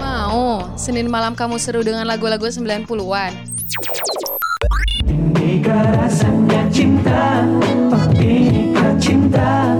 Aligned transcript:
Mau, 0.00 0.64
Senin 0.80 1.12
malam 1.12 1.36
kamu 1.36 1.60
seru 1.60 1.84
dengan 1.84 2.08
lagu-lagu 2.08 2.48
90-an. 2.48 3.36
Inikah 5.04 5.84
rasanya 6.00 6.64
cinta 6.72 7.44
Oh 7.92 8.08
inikah 8.16 8.96
cinta 8.96 9.76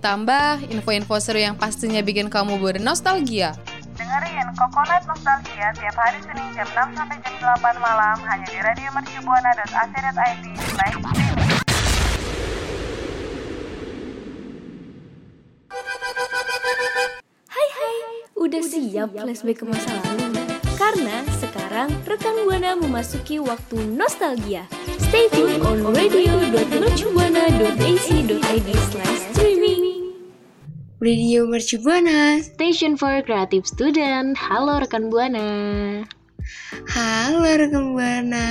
Ditambah 0.00 0.64
info-info 0.72 1.20
seru 1.20 1.44
yang 1.44 1.60
pastinya 1.60 2.00
bikin 2.00 2.32
kamu 2.32 2.56
bernostalgia. 2.56 3.52
Dengerin 4.00 4.48
Coconut 4.56 5.04
Nostalgia 5.04 5.76
tiap 5.76 5.92
hari 5.92 6.16
Senin 6.24 6.56
jam 6.56 6.64
6 6.72 6.96
sampai 6.96 7.20
jam 7.20 7.36
8 7.60 7.76
malam 7.76 8.16
hanya 8.24 8.48
di 8.48 8.64
radio 8.64 8.88
mercubuana.ac.id. 8.96 10.44
Hai 17.44 17.68
hai, 17.68 17.96
udah 18.40 18.62
siap 18.64 19.12
flashback 19.12 19.60
ke 19.60 19.68
masa 19.68 20.00
lalu? 20.00 20.32
Karena 20.80 21.28
sekarang 21.36 21.92
rekan 22.08 22.40
Buana 22.48 22.72
memasuki 22.72 23.36
waktu 23.36 23.84
nostalgia. 23.92 24.64
Stay 24.96 25.28
tune 25.28 25.60
on 25.60 25.92
radio.mercubuana.ac.id 25.92 28.68
slash 28.88 29.20
streaming. 29.36 29.59
Radio 31.00 31.48
Mercubuana. 31.48 32.44
Station 32.44 32.92
for 32.92 33.24
Creative 33.24 33.64
Student. 33.64 34.36
Halo 34.36 34.84
rekan 34.84 35.08
Buana. 35.08 35.48
Halo 36.92 37.40
rekan 37.40 37.96
Buana. 37.96 38.46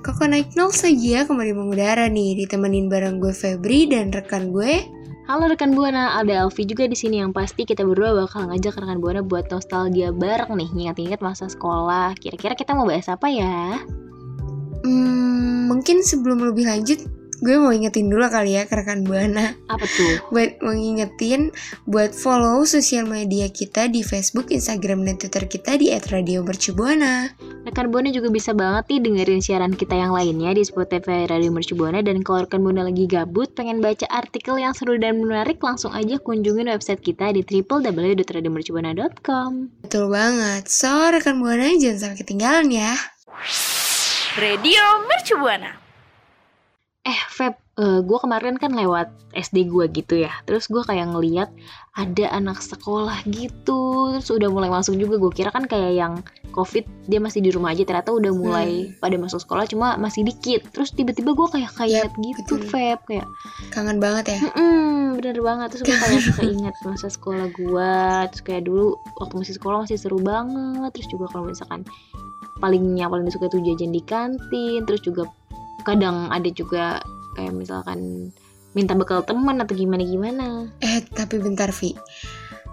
Kok 0.00 0.24
naik 0.32 0.56
nostalgia 0.56 1.28
kembali 1.28 1.52
mengudara 1.52 2.08
nih 2.08 2.40
ditemenin 2.40 2.88
bareng 2.88 3.20
gue 3.20 3.36
Febri 3.36 3.84
dan 3.84 4.08
rekan 4.16 4.48
gue. 4.48 4.80
Halo 5.28 5.52
rekan 5.52 5.76
Buana, 5.76 6.16
ada 6.16 6.40
Alfi 6.40 6.64
juga 6.64 6.88
di 6.88 6.96
sini 6.96 7.20
yang 7.20 7.36
pasti 7.36 7.68
kita 7.68 7.84
berdua 7.84 8.24
bakal 8.24 8.48
ngajak 8.48 8.80
rekan 8.80 9.04
Buana 9.04 9.20
buat 9.20 9.52
nostalgia 9.52 10.08
bareng 10.08 10.56
nih, 10.56 10.72
ingat-ingat 10.72 11.20
masa 11.20 11.52
sekolah. 11.52 12.16
Kira-kira 12.16 12.56
kita 12.56 12.72
mau 12.72 12.88
bahas 12.88 13.12
apa 13.12 13.28
ya? 13.28 13.76
Hmm, 14.88 15.68
mungkin 15.68 16.00
sebelum 16.00 16.48
lebih 16.48 16.64
lanjut, 16.64 17.19
gue 17.40 17.56
mau 17.56 17.72
ingetin 17.72 18.12
dulu 18.12 18.28
kali 18.28 18.60
ya 18.60 18.68
ke 18.68 18.76
rekan 18.76 19.04
Buana. 19.04 19.56
Apa 19.72 19.88
tuh? 19.88 20.20
Buat 20.28 20.60
mengingetin 20.60 21.48
buat 21.88 22.12
follow 22.12 22.68
sosial 22.68 23.08
media 23.08 23.48
kita 23.48 23.88
di 23.88 24.04
Facebook, 24.04 24.52
Instagram, 24.52 25.08
dan 25.08 25.16
Twitter 25.16 25.48
kita 25.48 25.80
di 25.80 25.88
@radiomercubuana. 25.96 27.32
Rekan 27.64 27.88
Buana 27.92 28.08
juga 28.12 28.30
bisa 28.32 28.54
banget 28.56 28.88
nih 28.92 29.00
dengerin 29.04 29.42
siaran 29.44 29.76
kita 29.76 29.94
yang 29.96 30.12
lainnya 30.12 30.54
di 30.56 30.64
Spotify 30.64 31.26
Radio 31.28 31.52
Mercu 31.52 31.76
Buana 31.76 32.00
dan 32.00 32.22
kalau 32.24 32.40
rekan 32.44 32.62
Buana 32.64 32.82
lagi 32.84 33.06
gabut 33.08 33.54
pengen 33.56 33.80
baca 33.84 34.06
artikel 34.08 34.58
yang 34.60 34.72
seru 34.72 34.96
dan 34.96 35.20
menarik 35.20 35.60
langsung 35.60 35.92
aja 35.92 36.16
kunjungin 36.20 36.68
website 36.72 37.02
kita 37.04 37.32
di 37.32 37.42
www.radiomercubuana.com. 37.44 39.68
Betul 39.84 40.08
banget. 40.12 40.68
So, 40.68 41.10
rekan 41.12 41.40
Buana 41.40 41.68
jangan 41.76 42.12
sampai 42.12 42.18
ketinggalan 42.20 42.70
ya. 42.72 42.96
Radio 44.38 44.80
Mercubuana. 45.08 45.89
Eh 47.00 47.20
Feb, 47.32 47.56
gue 47.80 48.18
kemarin 48.20 48.60
kan 48.60 48.76
lewat 48.76 49.08
SD 49.32 49.72
gue 49.72 49.88
gitu 49.88 50.20
ya. 50.20 50.32
Terus 50.44 50.68
gue 50.68 50.84
kayak 50.84 51.16
ngeliat 51.16 51.48
ada 51.96 52.28
anak 52.28 52.60
sekolah 52.60 53.24
gitu. 53.24 54.12
Terus 54.20 54.28
udah 54.28 54.48
mulai 54.52 54.68
masuk 54.68 55.00
juga. 55.00 55.16
Gue 55.16 55.32
kira 55.32 55.48
kan 55.48 55.64
kayak 55.64 55.96
yang 55.96 56.14
covid 56.52 56.84
dia 57.08 57.16
masih 57.16 57.40
di 57.40 57.48
rumah 57.48 57.72
aja. 57.72 57.88
Ternyata 57.88 58.12
udah 58.12 58.32
mulai 58.36 58.92
pada 59.00 59.16
masuk 59.16 59.40
sekolah 59.40 59.64
cuma 59.64 59.96
masih 59.96 60.28
dikit. 60.28 60.68
Terus 60.76 60.92
tiba-tiba 60.92 61.32
gue 61.32 61.48
kayak 61.48 61.72
kayak 61.72 62.12
Yap, 62.12 62.20
gitu 62.20 62.60
betul. 62.60 62.68
Feb 62.68 63.00
Kayak 63.08 63.26
Kangen 63.72 63.96
banget 63.96 64.36
ya. 64.36 64.38
Mm, 64.60 65.16
bener 65.16 65.40
banget. 65.40 65.68
Terus 65.72 65.82
gue 65.88 65.96
kayak 65.96 66.22
keinget 66.36 66.76
masa 66.84 67.08
sekolah 67.08 67.48
gue 67.56 67.92
terus 68.28 68.42
kayak 68.44 68.62
dulu 68.68 69.00
waktu 69.24 69.34
masih 69.40 69.54
sekolah 69.56 69.88
masih 69.88 69.96
seru 69.96 70.20
banget. 70.20 70.90
Terus 70.92 71.08
juga 71.08 71.32
kalau 71.32 71.48
misalkan 71.48 71.80
paling 72.60 72.92
yang 72.92 73.08
paling 73.08 73.24
suka 73.32 73.48
tuh 73.48 73.64
jajan 73.64 73.88
di 73.88 74.04
kantin. 74.04 74.84
Terus 74.84 75.00
juga 75.00 75.24
kadang 75.82 76.28
ada 76.28 76.48
juga 76.48 77.00
kayak 77.32 77.52
misalkan 77.52 78.30
minta 78.70 78.94
bekal 78.94 79.20
teman 79.20 79.58
atau 79.58 79.72
gimana 79.72 80.02
gimana 80.02 80.46
Eh, 80.78 81.02
tapi 81.08 81.36
bentar, 81.36 81.70
Vi. 81.70 81.94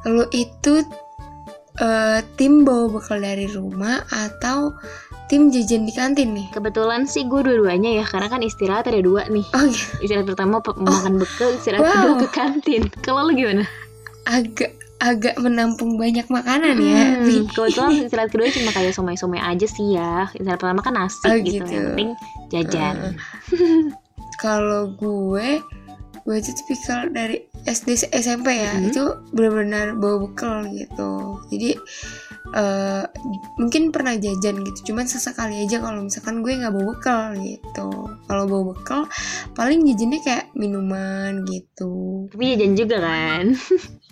Lu 0.05 0.29
itu 0.29 0.85
eh, 1.77 2.19
tim 2.35 2.61
bawa 2.61 2.89
bekal 2.91 3.19
dari 3.19 3.45
rumah 3.47 4.05
atau 4.07 4.77
tim 5.27 5.49
jajan 5.49 5.83
di 5.83 5.91
kantin 5.91 6.31
nih? 6.31 6.47
kebetulan 6.49 7.03
sih 7.03 7.25
gue 7.25 7.41
dua-duanya 7.41 7.99
ya 7.99 8.05
karena 8.05 8.29
kan 8.29 8.39
istirahat 8.39 8.87
ada 8.87 9.01
dua 9.01 9.27
nih 9.27 9.43
Oh, 9.51 9.65
gitu. 9.65 10.07
istirahat 10.07 10.23
pertama 10.25 10.63
pe- 10.63 10.77
makan 10.77 11.19
bekal 11.19 11.51
istirahat 11.51 11.83
wow. 11.83 11.91
kedua 11.91 12.13
ke 12.17 12.27
kantin 12.31 12.83
kalau 13.01 13.27
lu 13.27 13.35
gimana 13.35 13.67
agak 14.23 14.76
agak 14.97 15.37
menampung 15.37 15.93
banyak 15.95 16.25
makanan 16.25 16.75
ya. 16.75 17.21
Hmm, 17.21 17.45
kebetulan 17.47 17.91
istirahat 18.05 18.29
kedua 18.29 18.49
cuma 18.49 18.71
kayak 18.71 18.91
somai-somai 18.91 19.37
aja 19.37 19.65
sih 19.65 19.93
ya 19.93 20.25
istirahat 20.31 20.57
pertama 20.57 20.81
kan 20.81 20.93
nasi 20.95 21.21
Oh, 21.23 21.37
gitu. 21.37 21.61
gitu. 21.61 21.69
yang 21.69 21.85
penting 21.93 22.11
jajan 22.49 22.95
Kalau 24.37 24.89
gue 24.91 25.61
gue 26.21 26.35
itu 26.35 26.51
tipikal 26.53 27.07
dari 27.07 27.39
SD 27.63 27.87
SMP 28.11 28.59
ya 28.59 28.75
Mhm. 28.75 28.91
itu 28.91 29.03
benar-benar 29.31 29.95
bawa 29.95 30.27
bekal 30.27 30.67
gitu 30.67 31.11
jadi 31.47 31.71
eh, 32.49 33.03
mungkin 33.55 33.91
pernah 33.91 34.11
jajan 34.13 34.59
gitu 34.61 34.91
cuman 34.91 35.03
sesekali 35.03 35.61
aja 35.61 35.79
kalau 35.79 35.99
misalkan 36.01 36.39
gue 36.39 36.51
nggak 36.53 36.69
bawa 36.69 36.85
bekal 36.89 37.21
gitu 37.37 37.89
kalau 38.23 38.43
bawa 38.43 38.63
bekal 38.71 39.01
paling 39.51 39.83
jajannya 39.83 40.19
kayak 40.19 40.45
minuman 40.53 41.43
gitu 41.43 42.27
tapi 42.27 42.55
jajan 42.55 42.75
juga 42.75 42.97
kan 42.99 43.45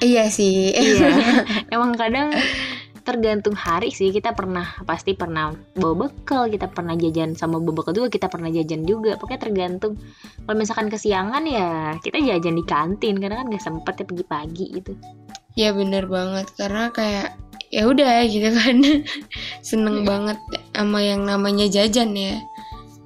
iya 0.00 0.26
sih. 0.32 0.72
Iya. 0.72 1.08
Emang 1.74 1.94
kadang 1.94 2.32
tergantung 3.00 3.56
hari 3.56 3.92
sih. 3.92 4.12
Kita 4.12 4.32
pernah 4.32 4.64
pasti 4.84 5.16
pernah 5.16 5.52
bawa 5.76 6.08
bekal 6.08 6.48
kita 6.48 6.68
pernah 6.68 6.96
jajan 6.96 7.36
sama 7.36 7.60
bawa 7.60 7.84
bekal 7.84 7.92
juga 7.96 8.08
kita 8.12 8.26
pernah 8.28 8.48
jajan 8.52 8.84
juga. 8.84 9.16
Pokoknya 9.20 9.40
tergantung. 9.40 10.00
Kalau 10.44 10.56
misalkan 10.56 10.88
kesiangan 10.88 11.44
ya 11.46 11.96
kita 12.00 12.18
jajan 12.20 12.56
di 12.56 12.64
kantin. 12.64 13.14
Karena 13.20 13.44
kan 13.44 13.46
nggak 13.52 13.64
sempet 13.64 13.94
ya 14.02 14.04
pagi-pagi 14.08 14.66
gitu. 14.80 14.92
Ya 15.54 15.70
bener 15.76 16.08
banget. 16.08 16.48
Karena 16.56 16.88
kayak 16.90 17.36
ya 17.70 17.86
udah 17.86 18.24
gitu 18.26 18.48
kan. 18.50 18.76
Seneng 19.68 20.04
banget 20.08 20.40
sama 20.72 21.04
yang 21.04 21.28
namanya 21.28 21.68
jajan 21.68 22.16
ya. 22.16 22.40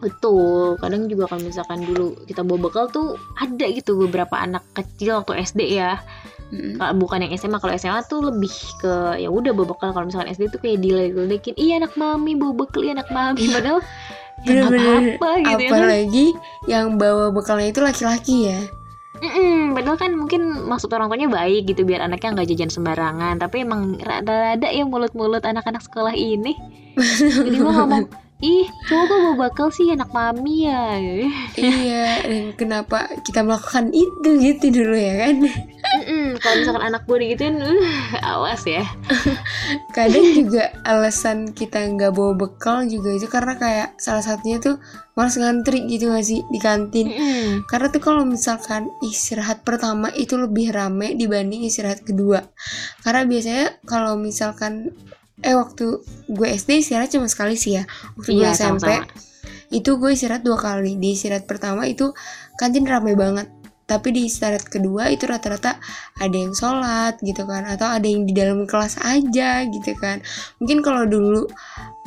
Betul. 0.05 0.77
Kadang 0.77 1.09
juga 1.09 1.33
kalau 1.33 1.49
misalkan 1.49 1.81
dulu 1.81 2.13
kita 2.29 2.45
bawa 2.45 2.69
bekal 2.69 2.87
tuh 2.93 3.17
ada 3.41 3.65
gitu 3.73 3.97
beberapa 3.97 4.37
anak 4.37 4.63
kecil 4.77 5.25
waktu 5.25 5.41
SD 5.49 5.81
ya 5.81 5.97
Mm. 6.53 6.77
Kalau 6.77 6.95
bukan 7.01 7.25
yang 7.25 7.33
SMA 7.41 7.57
kalau 7.57 7.73
SMA 7.77 8.01
tuh 8.05 8.21
lebih 8.29 8.53
ke 8.81 9.17
ya 9.17 9.33
udah 9.33 9.53
bawa 9.57 9.73
bekal 9.73 9.91
kalau 9.97 10.07
misalkan 10.09 10.33
SD 10.33 10.53
tuh 10.53 10.61
kayak 10.61 10.85
diledek-ledekin 10.85 11.55
iya 11.57 11.81
anak 11.81 11.97
mami 11.97 12.37
bawa 12.37 12.53
bekal 12.53 12.85
iya 12.85 12.93
anak 12.97 13.09
mami. 13.09 13.49
Padahal 13.49 13.81
ya 14.45 14.51
nggak 14.53 14.71
Bener-bener. 14.71 15.19
apa-apa 15.19 15.31
gitu 15.41 15.63
ya. 15.63 15.71
Apalagi 15.73 16.27
yang 16.69 16.87
bawa 17.01 17.33
bekalnya 17.33 17.69
itu 17.73 17.81
laki-laki 17.81 18.37
ya. 18.53 18.61
Mm-mm, 19.15 19.79
padahal 19.79 19.97
kan 19.97 20.13
mungkin 20.13 20.43
maksud 20.67 20.91
orang 20.91 21.07
tuanya 21.07 21.31
baik 21.31 21.71
gitu 21.71 21.87
biar 21.87 22.03
anaknya 22.05 22.35
nggak 22.35 22.49
jajan 22.51 22.71
sembarangan. 22.71 23.41
Tapi 23.41 23.63
emang 23.63 23.97
rada-rada 24.03 24.69
ya 24.69 24.85
mulut-mulut 24.85 25.41
anak-anak 25.47 25.81
sekolah 25.81 26.13
ini. 26.13 26.53
Jadi 27.47 27.57
gua 27.63 27.85
ngomong 27.85 28.24
ih 28.45 28.69
cowok 28.85 29.05
kok 29.09 29.19
bawa 29.25 29.35
bekal 29.49 29.69
sih 29.73 29.89
anak 29.89 30.13
mami 30.13 30.69
ya. 30.69 31.01
Iya 31.57 32.29
dan 32.29 32.53
kenapa 32.61 33.09
kita 33.25 33.41
melakukan 33.41 33.89
itu 33.97 34.29
gitu 34.37 34.67
dulu 34.69 34.93
ya 34.93 35.15
kan? 35.25 35.49
Mm-mm, 35.95 36.37
kalau 36.43 36.57
misalkan 36.61 36.85
anak 36.85 37.03
gue 37.09 37.19
digituin 37.25 37.57
uh, 37.65 38.29
awas 38.37 38.67
ya. 38.69 38.85
Kadang 39.97 40.27
juga 40.37 40.75
alasan 40.85 41.57
kita 41.57 41.81
nggak 41.89 42.13
bawa 42.13 42.37
bekal 42.37 42.85
juga 42.85 43.17
itu 43.17 43.31
karena 43.31 43.57
kayak 43.57 43.89
salah 43.97 44.21
satunya 44.21 44.61
tuh 44.61 44.77
malas 45.15 45.39
ngantri 45.39 45.87
gitu 45.87 46.11
gak 46.11 46.27
sih 46.27 46.43
di 46.51 46.59
kantin? 46.59 47.15
Karena 47.71 47.87
tuh 47.89 48.03
kalau 48.03 48.27
misalkan 48.27 48.91
istirahat 49.07 49.63
pertama 49.63 50.11
itu 50.11 50.35
lebih 50.35 50.75
rame 50.75 51.15
dibanding 51.15 51.63
istirahat 51.65 52.03
kedua. 52.03 52.43
Karena 53.07 53.23
biasanya 53.23 53.79
kalau 53.87 54.19
misalkan 54.19 54.91
eh 55.43 55.57
waktu 55.57 55.99
gue 56.29 56.47
SD 56.47 56.85
istirahat 56.85 57.11
cuma 57.11 57.27
sekali 57.27 57.59
sih 57.59 57.81
ya. 57.81 57.85
Waktu 58.15 58.31
gue 58.33 58.47
Iya, 58.47 58.55
SMP 58.55 58.87
sama-sama. 58.87 59.07
itu 59.71 59.91
gue 59.99 60.11
istirahat 60.15 60.43
dua 60.43 60.59
kali. 60.61 60.95
Di 60.97 61.17
istirahat 61.17 61.49
pertama 61.49 61.89
itu 61.89 62.15
kantin 62.55 62.87
rame 62.87 63.19
banget. 63.19 63.51
Tapi 63.85 64.17
di 64.17 64.31
istirahat 64.31 64.65
kedua 64.65 65.13
itu 65.13 65.29
rata-rata 65.29 65.77
ada 66.17 66.33
yang 66.33 66.57
sholat 66.57 67.21
gitu 67.21 67.45
kan 67.45 67.69
atau 67.69 67.85
ada 67.85 68.07
yang 68.09 68.25
di 68.25 68.33
dalam 68.33 68.65
kelas 68.65 68.97
aja 69.03 69.67
gitu 69.69 69.93
kan. 69.99 70.25
Mungkin 70.63 70.81
kalau 70.81 71.05
dulu 71.05 71.45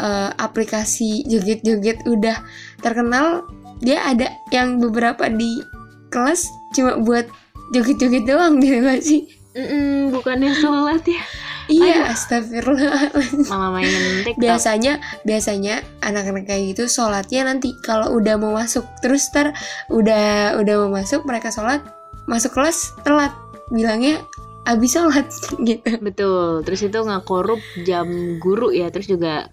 eh, 0.02 0.30
aplikasi 0.42 1.28
joget-joget 1.30 2.02
udah 2.08 2.42
terkenal 2.82 3.46
dia 3.78 4.02
ada 4.02 4.34
yang 4.50 4.82
beberapa 4.82 5.30
di 5.30 5.62
kelas 6.10 6.50
cuma 6.74 6.98
buat 6.98 7.30
joget-joget 7.76 8.26
doang 8.26 8.58
gitu 8.64 8.82
gak 8.82 9.02
sih? 9.06 9.22
Mm-mm, 9.54 10.14
bukannya 10.14 10.54
sholat 10.54 11.02
ya 11.06 11.22
iya. 11.70 12.10
Astagfirullah 12.10 13.12
malah 13.46 13.70
main 13.72 13.88
TikTok. 14.24 14.40
Biasanya 14.40 14.98
biasanya 15.22 15.80
anak-anak 16.00 16.44
kayak 16.46 16.74
gitu 16.74 16.88
sholatnya 16.88 17.46
nanti 17.46 17.76
kalau 17.82 18.16
udah 18.16 18.36
mau 18.36 18.52
masuk 18.52 18.88
terus 19.00 19.28
ter 19.30 19.52
udah 19.88 20.56
udah 20.56 20.76
mau 20.86 21.00
masuk 21.00 21.24
mereka 21.24 21.48
sholat 21.48 21.84
masuk 22.26 22.52
kelas 22.52 22.96
telat. 23.02 23.32
Bilangnya 23.68 24.24
abis 24.64 24.96
sholat 24.96 25.28
gitu. 25.70 26.00
Betul. 26.00 26.64
Terus 26.64 26.82
itu 26.84 26.98
nggak 26.98 27.24
korup 27.24 27.60
jam 27.84 28.08
guru 28.38 28.72
ya 28.72 28.88
terus 28.88 29.08
juga 29.08 29.48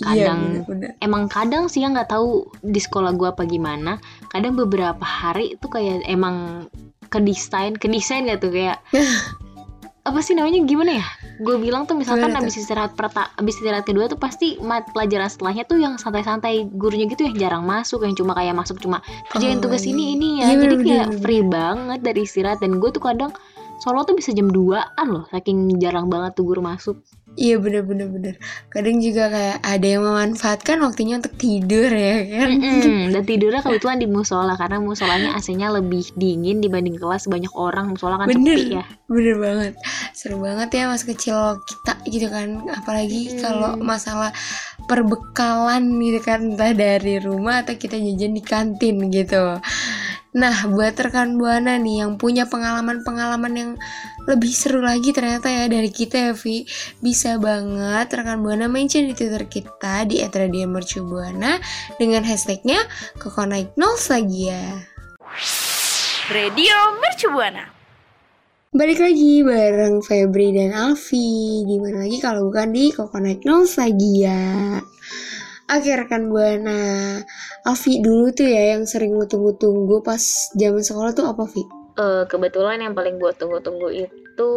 iya 0.00 0.32
Kadang- 0.32 0.64
bener-bener. 0.64 0.90
emang 0.98 1.28
kadang 1.28 1.68
sih 1.68 1.84
ya 1.84 1.92
nggak 1.92 2.08
tahu 2.08 2.48
di 2.64 2.80
sekolah 2.80 3.12
gua 3.12 3.36
apa 3.36 3.44
gimana 3.44 4.00
kadang 4.32 4.56
beberapa 4.56 5.04
hari 5.04 5.60
itu 5.60 5.66
kayak 5.68 6.08
emang 6.08 6.64
kedesain 7.12 7.76
kedesain 7.76 8.24
gak 8.24 8.40
tuh 8.40 8.48
kayak 8.48 8.80
apa 10.00 10.20
sih 10.24 10.32
namanya? 10.32 10.64
Gimana 10.64 10.96
ya? 10.96 11.06
Gue 11.40 11.60
bilang 11.60 11.84
tuh 11.84 11.96
misalkan 11.96 12.32
Gimana 12.32 12.40
tuh? 12.40 12.48
abis 12.48 12.56
istirahat 12.64 12.92
perta 12.96 13.32
abis 13.36 13.60
istirahat 13.60 13.84
kedua 13.84 14.08
tuh 14.08 14.16
pasti 14.16 14.56
mat 14.60 14.88
pelajaran 14.92 15.28
setelahnya 15.28 15.64
tuh 15.64 15.80
yang 15.80 15.96
santai-santai 15.96 16.68
gurunya 16.72 17.04
gitu 17.08 17.28
yang 17.28 17.36
jarang 17.36 17.64
masuk 17.64 18.04
yang 18.04 18.16
cuma 18.16 18.32
kayak 18.36 18.56
masuk 18.56 18.80
cuma 18.80 19.00
kerjain 19.28 19.60
Oh, 19.60 19.64
tugas 19.64 19.84
iya. 19.84 19.92
ini 19.92 20.04
ini 20.16 20.28
ya. 20.40 20.46
Iya, 20.52 20.56
jadi 20.64 20.76
kayak 20.80 21.08
free 21.20 21.44
banget 21.44 22.00
dari 22.00 22.20
istirahat 22.24 22.60
dan 22.60 22.80
gue 22.80 22.90
tuh 22.92 23.00
kadang 23.00 23.32
solo 23.80 24.04
tuh 24.04 24.12
bisa 24.12 24.32
jam 24.36 24.52
2an 24.52 25.06
loh 25.08 25.24
saking 25.32 25.80
jarang 25.80 26.12
banget 26.12 26.36
tuh 26.36 26.44
guru 26.44 26.60
masuk 26.60 27.00
iya 27.40 27.56
bener-bener 27.56 28.04
bener 28.06 28.34
kadang 28.68 29.00
juga 29.00 29.32
kayak 29.32 29.58
ada 29.64 29.86
yang 29.88 30.04
memanfaatkan 30.04 30.76
waktunya 30.78 31.16
untuk 31.16 31.32
tidur 31.34 31.88
ya 31.88 32.20
kan? 32.28 32.50
Mm-mm, 32.52 33.10
dan 33.10 33.22
tidurnya 33.24 33.64
kebetulan 33.64 33.96
di 33.96 34.04
musola 34.04 34.54
karena 34.54 34.76
musolanya 34.76 35.32
AC-nya 35.34 35.72
lebih 35.72 36.04
dingin 36.14 36.60
dibanding 36.60 37.00
kelas 37.00 37.26
banyak 37.26 37.48
orang. 37.56 37.90
Musola 37.90 38.20
kan 38.20 38.28
Bener. 38.28 38.60
sepi 38.60 38.76
ya. 38.76 38.84
bener 39.08 39.36
banget. 39.40 39.72
Seru 40.12 40.38
banget 40.38 40.68
ya 40.70 40.84
masa 40.86 41.02
kecil 41.02 41.36
kita 41.64 41.92
gitu 42.06 42.28
kan. 42.28 42.48
Apalagi 42.70 43.32
Hmm. 43.32 43.40
kalau 43.40 43.70
masalah 43.74 44.30
perbekalan 44.84 45.96
gitu 45.98 46.20
kan. 46.20 46.54
Entah 46.54 46.76
dari 46.76 47.16
rumah 47.18 47.64
atau 47.64 47.74
kita 47.74 47.96
jajan 47.96 48.36
di 48.36 48.42
kantin 48.44 49.08
gitu 49.08 49.56
nah 50.30 50.54
buat 50.70 50.94
rekan 50.94 51.34
buana 51.34 51.74
nih 51.74 52.06
yang 52.06 52.14
punya 52.14 52.46
pengalaman-pengalaman 52.46 53.52
yang 53.56 53.70
lebih 54.30 54.54
seru 54.54 54.78
lagi 54.78 55.10
ternyata 55.10 55.50
ya 55.50 55.66
dari 55.66 55.90
kita 55.90 56.30
ya 56.30 56.32
Vi. 56.38 56.62
Bisa 57.02 57.40
banget 57.42 58.06
rekan 58.14 58.44
buana 58.46 58.70
mention 58.70 59.10
di 59.10 59.14
twitter 59.18 59.50
kita 59.50 60.06
di 60.06 60.22
@radiomercubuana 60.22 61.58
dengan 61.98 62.22
hashtagnya 62.22 62.78
Kokonaik 63.18 63.74
Nostalgia 63.74 64.86
Radio 66.30 66.76
Mercubuana. 67.02 67.80
Balik 68.70 69.02
lagi 69.02 69.42
bareng 69.42 69.98
Febri 69.98 70.54
dan 70.54 70.70
Alfi. 70.70 71.66
Di 71.66 71.74
mana 71.82 72.06
lagi 72.06 72.22
kalau 72.22 72.46
bukan 72.46 72.70
di 72.70 72.94
Coconut 72.94 73.42
Nostalgia 73.42 74.78
Oke 75.70 75.94
rekan 75.94 76.26
Buana 76.26 77.22
Alfi 77.62 78.02
dulu 78.02 78.34
tuh 78.34 78.50
ya 78.50 78.74
yang 78.74 78.90
sering 78.90 79.14
lu 79.14 79.30
tunggu-tunggu 79.30 80.02
pas 80.02 80.50
zaman 80.58 80.82
sekolah 80.82 81.14
tuh 81.14 81.30
apa 81.30 81.46
Vi? 81.46 81.62
Eh, 82.00 82.24
kebetulan 82.26 82.80
yang 82.80 82.94
paling 82.96 83.20
gue 83.20 83.32
tunggu-tunggu 83.36 83.92
itu 83.92 84.52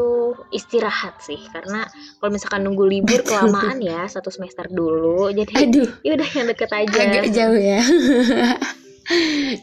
istirahat 0.55 1.19
sih 1.19 1.37
karena 1.51 1.83
kalau 2.21 2.31
misalkan 2.31 2.63
nunggu 2.63 2.87
libur 2.87 3.19
kelamaan 3.27 3.83
ya 3.83 4.07
satu 4.07 4.31
semester 4.31 4.69
dulu 4.71 5.27
jadi 5.33 5.67
Aduh 5.67 5.89
ya 6.07 6.15
udah 6.15 6.29
yang 6.29 6.47
deket 6.47 6.69
aja. 6.71 6.97
agak 7.03 7.25
jauh 7.33 7.59
ya 7.59 7.81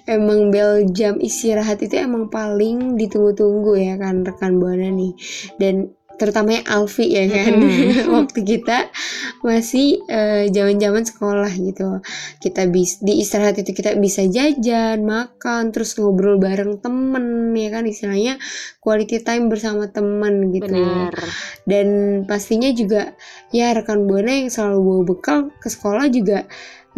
Emang 0.05 0.53
bel 0.53 0.93
jam 0.93 1.17
istirahat 1.17 1.81
itu 1.81 1.97
emang 1.97 2.29
paling 2.29 3.01
ditunggu-tunggu 3.01 3.73
ya 3.81 3.97
kan 3.97 4.21
rekan 4.21 4.61
Buana 4.61 4.93
nih 4.93 5.17
Dan 5.57 5.89
terutamanya 6.21 6.69
Alfi 6.69 7.09
ya 7.09 7.25
kan 7.25 7.57
Mm-mm. 7.57 8.13
waktu 8.21 8.45
kita 8.45 8.93
masih 9.41 10.05
eh, 10.05 10.53
zaman-zaman 10.53 11.09
sekolah 11.09 11.49
gitu 11.49 12.05
kita 12.45 12.69
bis 12.69 13.01
di 13.01 13.25
istirahat 13.25 13.57
itu 13.57 13.73
kita 13.73 13.97
bisa 13.97 14.29
jajan 14.29 15.01
makan 15.01 15.73
terus 15.73 15.97
ngobrol 15.97 16.37
bareng 16.37 16.77
temen 16.85 17.57
ya 17.57 17.73
kan 17.73 17.89
istilahnya 17.89 18.37
quality 18.85 19.25
time 19.25 19.49
bersama 19.49 19.89
temen 19.89 20.53
gitu 20.53 20.77
Bener. 20.77 21.17
dan 21.65 21.89
pastinya 22.29 22.69
juga 22.77 23.17
ya 23.49 23.73
rekan 23.73 24.05
buana 24.05 24.45
yang 24.45 24.53
selalu 24.53 24.79
bawa 24.85 25.03
bekal 25.09 25.39
ke 25.57 25.73
sekolah 25.73 26.13
juga 26.13 26.45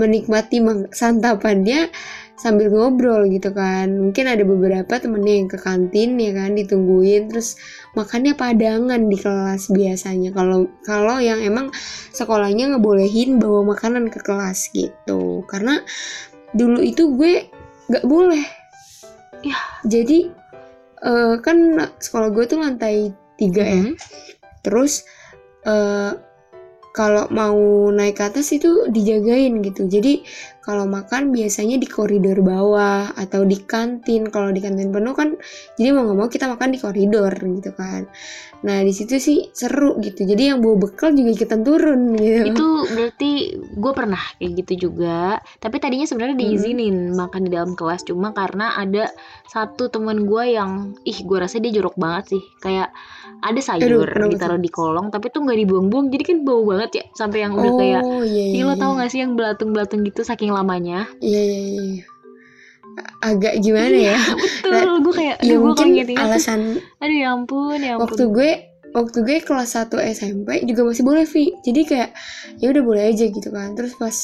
menikmati 0.01 0.61
santapannya 0.93 1.93
sambil 2.43 2.73
ngobrol 2.73 3.29
gitu 3.29 3.53
kan. 3.53 3.93
Mungkin 3.93 4.25
ada 4.27 4.43
beberapa 4.43 4.99
temennya 4.99 5.35
yang 5.39 5.49
ke 5.53 5.59
kantin 5.61 6.19
ya 6.19 6.33
kan 6.35 6.57
ditungguin. 6.57 7.31
Terus 7.31 7.55
makannya 7.95 8.35
padangan 8.35 9.01
di 9.07 9.17
kelas 9.21 9.71
biasanya. 9.71 10.33
Kalau 10.33 10.67
kalau 10.83 11.21
yang 11.21 11.39
emang 11.45 11.71
sekolahnya 12.11 12.75
ngebolehin 12.75 13.39
bawa 13.39 13.77
makanan 13.77 14.09
ke 14.09 14.19
kelas 14.25 14.73
gitu. 14.73 15.45
Karena 15.47 15.79
dulu 16.57 16.81
itu 16.83 17.13
gue 17.15 17.47
nggak 17.93 18.07
boleh. 18.09 18.45
Ya. 19.43 19.59
jadi 19.83 20.31
eh, 21.03 21.35
kan 21.43 21.75
sekolah 21.99 22.31
gue 22.31 22.45
tuh 22.47 22.63
lantai 22.63 23.11
tiga 23.35 23.67
ya. 23.67 23.83
Mhm. 23.91 23.95
terus 24.63 25.03
eh 25.67 26.15
kalau 26.93 27.25
mau 27.33 27.57
naik 27.89 28.21
ke 28.21 28.23
atas 28.29 28.53
itu 28.53 28.87
dijagain 28.93 29.65
gitu. 29.65 29.89
Jadi 29.89 30.23
kalau 30.63 30.87
makan 30.87 31.35
biasanya 31.35 31.75
di 31.75 31.91
koridor 31.91 32.39
bawah 32.39 33.11
atau 33.19 33.43
di 33.43 33.59
kantin. 33.67 34.31
Kalau 34.31 34.55
di 34.55 34.63
kantin 34.63 34.95
penuh 34.95 35.11
kan 35.11 35.35
jadi 35.75 35.91
mau 35.91 36.07
nggak 36.07 36.19
mau 36.23 36.31
kita 36.31 36.47
makan 36.47 36.71
di 36.71 36.79
koridor 36.79 37.35
gitu 37.35 37.75
kan. 37.75 38.07
Nah 38.63 38.79
di 38.87 38.95
situ 38.95 39.19
sih 39.19 39.51
seru 39.51 39.99
gitu. 39.99 40.23
Jadi 40.23 40.55
yang 40.55 40.63
bawa 40.63 40.87
bekal 40.87 41.11
juga 41.19 41.35
ikutan 41.35 41.67
turun 41.67 42.15
gitu. 42.15 42.47
Itu 42.55 42.67
berarti 42.95 43.31
gue 43.59 43.93
pernah 43.93 44.23
kayak 44.39 44.53
gitu 44.63 44.73
juga. 44.87 45.43
Tapi 45.59 45.83
tadinya 45.83 46.07
sebenarnya 46.07 46.39
Hmm. 46.39 46.45
diizinin 46.47 46.97
makan 47.11 47.43
di 47.43 47.51
dalam 47.51 47.75
kelas. 47.75 48.07
Cuma 48.07 48.31
karena 48.31 48.79
ada 48.79 49.11
satu 49.51 49.91
teman 49.91 50.23
gue 50.31 50.55
yang 50.55 50.95
ih 51.03 51.19
gue 51.27 51.39
rasa 51.43 51.59
dia 51.59 51.75
jorok 51.75 51.99
banget 51.99 52.39
sih. 52.39 52.43
Kayak 52.63 52.95
ada 53.43 53.59
sayur 53.59 54.07
kenapa 54.07 54.31
ditaruh 54.31 54.61
di 54.63 54.71
kolong 54.71 55.11
tapi 55.11 55.35
tuh 55.35 55.43
nggak 55.43 55.59
dibuang-buang. 55.67 56.07
Jadi 56.15 56.23
kan 56.23 56.37
bau 56.47 56.63
banget 56.63 56.91
ya. 57.03 57.05
Sampai 57.19 57.43
yang 57.43 57.59
udah 57.59 57.73
kayak 57.75 58.03
oh 58.07 58.23
iya 58.23 58.43
Ih, 58.47 58.63
iya 58.63 58.71
lo 58.71 58.79
tau 58.79 58.95
iya. 58.95 58.99
gak 59.03 59.11
sih 59.11 59.21
yang 59.27 59.35
belatung-belatung 59.35 60.07
gitu? 60.07 60.23
Saking 60.23 60.52
lamanya. 60.53 61.09
Iya 61.19 61.41
iya 61.43 61.59
iya. 61.73 62.05
Agak 63.25 63.57
gimana 63.65 63.97
ya? 63.97 64.19
betul. 64.37 65.01
Gue 65.03 65.15
kayak 65.17 65.37
ya 65.41 65.55
gue 65.57 65.65
mungkin 65.65 65.89
tuh, 65.97 66.17
alasan 66.21 66.61
aduh 67.01 67.17
ya 67.17 67.29
ampun 67.33 67.79
ya 67.81 67.97
ampun. 67.97 68.05
waktu 68.05 68.23
gue 68.29 68.51
waktu 68.93 69.19
gue 69.25 69.39
kelas 69.41 69.75
1 69.77 69.99
SMP 70.13 70.63
juga 70.69 70.85
masih 70.85 71.05
boleh 71.05 71.25
Vi 71.25 71.53
jadi 71.65 71.81
kayak 71.89 72.11
ya 72.61 72.67
udah 72.71 72.83
boleh 72.85 73.03
aja 73.09 73.25
gitu 73.29 73.49
kan. 73.49 73.73
Terus 73.73 73.97
pas 73.97 74.17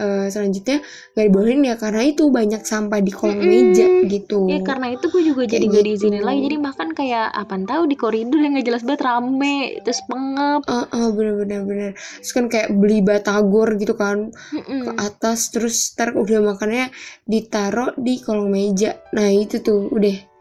eh, 0.00 0.26
selanjutnya 0.32 0.80
gak 1.14 1.24
dibolehin 1.30 1.60
ya 1.62 1.74
karena 1.76 2.02
itu 2.02 2.32
banyak 2.32 2.62
sampah 2.64 3.00
di 3.04 3.12
kolong 3.12 3.38
Mm-mm. 3.38 3.52
meja 3.72 3.86
gitu. 4.08 4.48
Ya 4.48 4.60
karena 4.64 4.96
itu 4.96 5.06
gue 5.12 5.22
juga 5.22 5.42
jadi 5.46 5.64
gak 5.68 5.84
gitu. 5.84 5.88
diizinin 5.92 6.24
lagi. 6.24 6.40
Jadi 6.48 6.56
bahkan 6.58 6.88
kayak 6.96 7.28
apa 7.30 7.54
tahu 7.64 7.82
di 7.86 7.96
koridor 7.96 8.40
yang 8.40 8.56
gak 8.58 8.66
jelas 8.66 8.82
banget 8.82 9.02
rame 9.04 9.56
Terus 9.84 10.00
pengep. 10.08 10.60
Ah, 10.66 10.86
ah, 10.90 11.08
bener 11.12 11.34
bener 11.38 11.60
bener. 11.62 11.90
Terus 11.94 12.32
kan 12.32 12.44
kayak 12.48 12.68
beli 12.74 13.04
batagor 13.04 13.76
gitu 13.76 13.94
kan 13.94 14.32
Mm-mm. 14.32 14.80
ke 14.88 14.90
atas 14.98 15.52
terus 15.52 15.92
ntar 15.94 16.16
udah 16.16 16.40
makannya 16.42 16.90
ditaruh 17.28 17.94
di 18.00 18.18
kolong 18.24 18.50
meja. 18.50 18.96
Nah 19.14 19.28
itu 19.30 19.60
tuh 19.60 19.92
udah 19.92 20.33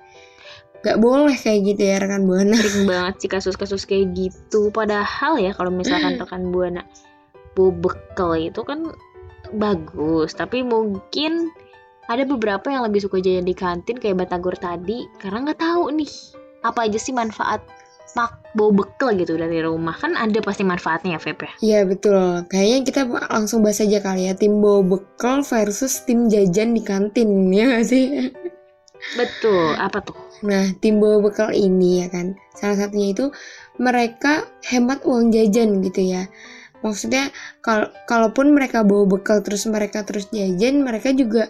gak 0.83 0.99
boleh 0.99 1.33
kayak 1.39 1.73
gitu 1.73 1.81
ya 1.81 1.95
rekan 2.03 2.27
buana. 2.27 2.55
Sering 2.59 2.85
banget 2.85 3.15
sih 3.23 3.29
kasus-kasus 3.31 3.87
kayak 3.87 4.11
gitu. 4.13 4.69
Padahal 4.69 5.39
ya 5.39 5.55
kalau 5.55 5.71
misalkan 5.71 6.19
rekan 6.19 6.51
Buana 6.51 6.83
Bawa 7.55 7.71
bekal 7.71 8.35
itu 8.37 8.61
kan 8.67 8.91
bagus. 9.55 10.35
Tapi 10.35 10.61
mungkin 10.61 11.49
ada 12.11 12.27
beberapa 12.27 12.67
yang 12.67 12.83
lebih 12.83 13.07
suka 13.07 13.23
jajan 13.23 13.47
di 13.47 13.55
kantin 13.55 13.97
kayak 13.97 14.27
Batagor 14.27 14.59
tadi. 14.59 15.07
Karena 15.17 15.49
nggak 15.49 15.61
tahu 15.63 15.95
nih 15.95 16.11
apa 16.67 16.87
aja 16.87 16.99
sih 16.99 17.15
manfaat 17.15 17.63
mak 18.13 18.45
bawa 18.53 18.85
bekal 18.85 19.15
gitu 19.17 19.39
dari 19.39 19.63
rumah. 19.63 19.95
Kan 19.97 20.13
ada 20.19 20.37
pasti 20.43 20.61
manfaatnya 20.61 21.17
ya 21.17 21.19
Feb 21.23 21.39
ya? 21.41 21.51
Iya 21.63 21.79
betul. 21.87 22.45
Kayaknya 22.45 22.79
kita 22.85 23.01
langsung 23.31 23.65
bahas 23.65 23.81
aja 23.81 24.03
kali 24.03 24.29
ya 24.29 24.37
tim 24.37 24.59
bawa 24.59 24.83
bekal 24.83 25.41
versus 25.41 26.03
tim 26.05 26.29
jajan 26.29 26.77
di 26.77 26.81
kantin 26.85 27.49
ya 27.49 27.79
gak 27.79 27.85
sih 27.89 28.05
betul 29.15 29.75
apa 29.77 29.99
tuh 30.01 30.17
Nah, 30.43 30.75
tim 30.83 30.99
bawa 30.99 31.23
bekal 31.23 31.55
ini 31.55 32.03
ya 32.03 32.11
kan, 32.11 32.35
salah 32.51 32.75
satunya 32.75 33.15
itu 33.15 33.31
mereka 33.79 34.43
hemat 34.67 35.07
uang 35.07 35.31
jajan 35.31 35.79
gitu 35.79 36.03
ya. 36.03 36.27
Maksudnya 36.83 37.31
kalau 37.63 37.87
kalaupun 38.11 38.51
mereka 38.51 38.83
bawa 38.83 39.07
bekal 39.07 39.39
terus 39.39 39.63
mereka 39.71 40.03
terus 40.03 40.27
jajan, 40.35 40.83
mereka 40.83 41.15
juga 41.15 41.47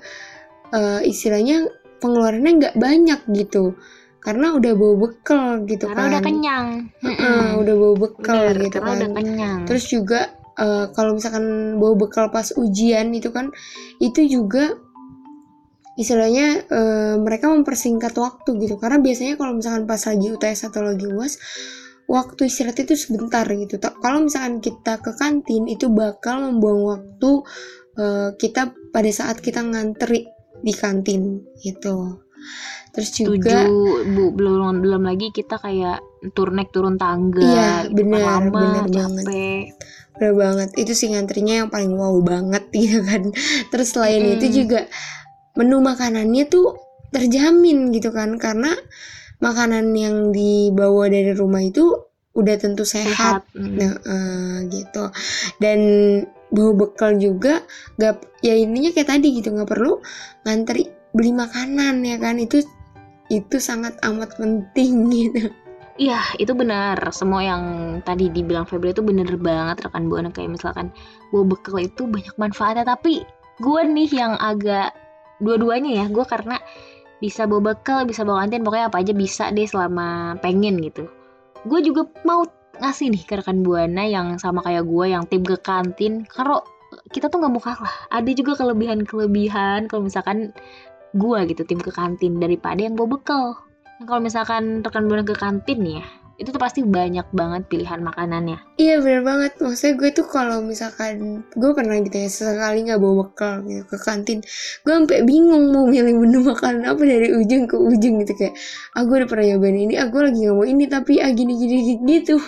eh, 0.69 1.01
istilahnya 1.10 1.65
pengeluarannya 2.05 2.51
nggak 2.62 2.75
banyak 2.77 3.19
gitu. 3.33 3.74
Karena 4.22 4.53
udah 4.53 4.72
bawa 4.77 4.95
bekal 5.10 5.45
gitu 5.65 5.89
karena 5.89 5.98
kan. 5.98 6.10
udah 6.13 6.22
kenyang 6.22 6.67
Heeh, 7.01 7.45
udah 7.57 7.75
bawa 7.75 7.95
bekal 7.98 8.43
gitu 8.53 8.77
karena 8.77 8.88
kan. 8.93 8.98
udah 9.01 9.10
kenyang 9.17 9.60
Terus 9.65 9.83
juga 9.89 10.19
eh, 10.62 10.86
kalau 10.93 11.17
misalkan 11.17 11.45
bawa 11.81 11.93
bekal 11.98 12.29
pas 12.29 12.53
ujian 12.53 13.10
itu 13.10 13.33
kan 13.33 13.50
itu 13.98 14.22
juga 14.29 14.77
istilahnya 16.00 16.65
eh, 16.67 17.15
mereka 17.21 17.50
mempersingkat 17.51 18.13
waktu 18.17 18.50
gitu. 18.63 18.75
Karena 18.81 18.97
biasanya 19.01 19.38
kalau 19.38 19.53
misalkan 19.57 19.85
pas 19.85 20.01
lagi 20.01 20.25
UTS 20.31 20.59
atau 20.73 20.81
lagi 20.85 21.05
UAS 21.05 21.33
waktu 22.09 22.41
istirahat 22.51 22.83
itu 22.83 22.93
sebentar 23.00 23.45
gitu. 23.47 23.79
Kalau 23.79 24.19
misalkan 24.25 24.59
kita 24.59 25.00
ke 25.00 25.12
kantin 25.15 25.69
itu 25.71 25.88
bakal 25.93 26.43
membuang 26.43 26.81
waktu 26.97 27.31
eh, 28.00 28.29
kita 28.38 28.73
pada 28.91 29.12
saat 29.13 29.39
kita 29.39 29.62
ngantri 29.62 30.27
di 30.63 30.73
kantin 30.73 31.43
gitu. 31.62 32.23
Terus 32.93 33.09
juga 33.17 33.65
Tujuh, 33.65 34.05
bu. 34.13 34.23
Belum 34.38 34.77
belum 34.85 35.01
lagi 35.09 35.33
kita 35.33 35.57
kayak 35.57 35.97
turun 36.38 36.62
naik 36.62 36.69
turun 36.69 36.95
tangga 36.95 37.41
Iya, 37.41 37.89
gitu 37.89 37.89
kan, 37.89 37.97
bener, 37.97 38.21
lama 38.21 38.51
banget. 38.53 38.83
capek. 38.93 39.63
Bener 40.13 40.33
banget, 40.38 40.69
itu 40.77 40.93
sih 40.93 41.07
ngantrinya 41.09 41.65
yang 41.65 41.69
paling 41.73 41.89
wow 41.97 42.13
banget 42.21 42.69
gitu 42.69 43.01
kan. 43.09 43.33
Terus 43.73 43.88
selain 43.97 44.21
Mm-mm. 44.21 44.35
itu 44.38 44.45
juga 44.62 44.85
menu 45.53 45.81
makanannya 45.81 46.50
tuh 46.50 46.77
terjamin 47.13 47.93
gitu 47.93 48.10
kan, 48.10 48.38
karena 48.41 48.74
makanan 49.43 49.91
yang 49.93 50.31
dibawa 50.31 51.12
dari 51.12 51.36
rumah 51.36 51.62
itu 51.62 51.91
udah 52.33 52.55
tentu 52.57 52.83
sehat. 52.83 53.45
sehat 53.45 53.53
Mm. 53.53 53.75
Nah, 53.77 53.93
eh, 54.01 54.57
gitu. 54.74 55.03
Dan 55.62 55.79
bawa 56.53 56.72
bekal 56.86 57.17
juga 57.17 57.65
gak 57.98 58.22
ya 58.45 58.53
intinya 58.53 58.93
kayak 58.93 59.10
tadi 59.10 59.41
gitu 59.41 59.50
nggak 59.50 59.74
perlu 59.74 59.98
ngantri 60.45 60.86
beli 61.10 61.33
makanan 61.33 62.05
ya 62.05 62.22
kan 62.22 62.38
itu 62.38 62.62
itu 63.33 63.57
sangat 63.57 63.98
amat 64.05 64.38
penting 64.38 65.10
gitu. 65.13 65.50
Iya, 65.93 66.25
itu 66.41 66.57
benar. 66.57 66.98
Semua 67.13 67.45
yang 67.45 67.63
tadi 68.01 68.33
dibilang 68.33 68.65
Febri 68.65 68.98
itu 68.98 69.05
bener 69.05 69.29
banget 69.38 69.86
rekan 69.86 70.10
Buana 70.10 70.33
kayak 70.33 70.57
misalkan 70.57 70.89
bawa 71.29 71.53
bekal 71.53 71.77
itu 71.77 72.10
banyak 72.10 72.33
manfaatnya. 72.33 72.81
Tapi 72.81 73.22
gue 73.62 73.81
nih 73.93 74.10
yang 74.10 74.33
agak 74.41 74.89
dua-duanya 75.43 75.91
ya. 76.03 76.05
Gue 76.07 76.23
karena 76.23 76.57
bisa 77.19 77.47
bawa 77.47 77.75
bekal, 77.75 78.07
bisa 78.07 78.23
bawa 78.23 78.43
kantin, 78.43 78.63
pokoknya 78.63 78.88
apa 78.91 78.97
aja 79.00 79.13
bisa 79.15 79.51
deh 79.51 79.67
selama 79.67 80.39
pengen 80.39 80.79
gitu. 80.79 81.07
Gue 81.67 81.79
juga 81.83 82.07
mau 82.27 82.43
ngasih 82.79 83.13
nih 83.13 83.23
ke 83.23 83.33
rekan 83.39 83.62
Buana 83.62 84.03
yang 84.07 84.41
sama 84.41 84.63
kayak 84.65 84.83
gue 84.88 85.05
yang 85.13 85.23
tim 85.27 85.45
ke 85.45 85.55
kantin. 85.62 86.25
Kalau 86.27 86.63
kita 87.13 87.29
tuh 87.29 87.39
nggak 87.39 87.53
mau 87.53 87.62
kalah. 87.63 87.95
Ada 88.12 88.31
juga 88.33 88.59
kelebihan-kelebihan 88.59 89.88
kalau 89.88 90.03
misalkan 90.07 90.51
gue 91.13 91.39
gitu 91.47 91.62
tim 91.63 91.77
ke 91.77 91.93
kantin 91.93 92.41
daripada 92.41 92.81
yang 92.81 92.97
bawa 92.97 93.19
bekal. 93.19 93.45
Nah, 94.01 94.05
Kalau 94.09 94.21
misalkan 94.23 94.81
rekan 94.81 95.05
buana 95.05 95.23
ke 95.23 95.38
kantin 95.38 95.79
ya, 95.85 96.03
itu 96.33 96.49
tuh 96.49 96.57
pasti 96.57 96.81
banyak 96.81 97.29
banget 97.29 97.69
pilihan 97.69 98.01
makanannya. 98.01 98.57
Iya 98.81 99.05
bener 99.05 99.21
banget. 99.21 99.53
Maksudnya 99.61 99.93
gue 100.01 100.09
tuh 100.17 100.25
kalau 100.25 100.65
misalkan 100.65 101.45
Gue 101.53 101.71
pernah 101.77 101.93
gitu 102.01 102.17
ya 102.17 102.25
Sesekali 102.25 102.89
gak 102.89 102.97
bawa 102.97 103.13
bekal 103.29 103.61
gitu 103.69 103.85
Ke 103.85 103.97
kantin. 104.01 104.41
Gue 104.81 104.93
sampai 104.97 105.21
bingung 105.21 105.69
mau 105.69 105.85
milih 105.85 106.25
menu 106.25 106.41
makanan 106.41 106.89
apa 106.89 107.01
Dari 107.05 107.37
ujung 107.37 107.69
ke 107.69 107.77
ujung 107.77 108.25
gitu. 108.25 108.33
Kayak 108.33 108.57
Ah 108.97 109.05
gue 109.05 109.15
udah 109.21 109.29
pernah 109.29 109.45
nyobain 109.53 109.77
ini 109.77 109.93
Ah 109.93 110.09
gue 110.09 110.21
lagi 110.25 110.39
gak 110.41 110.55
mau 110.57 110.65
ini 110.65 110.83
Tapi 110.89 111.13
ah 111.21 111.29
gini 111.29 111.53
gini 111.53 111.77
gitu. 112.01 112.41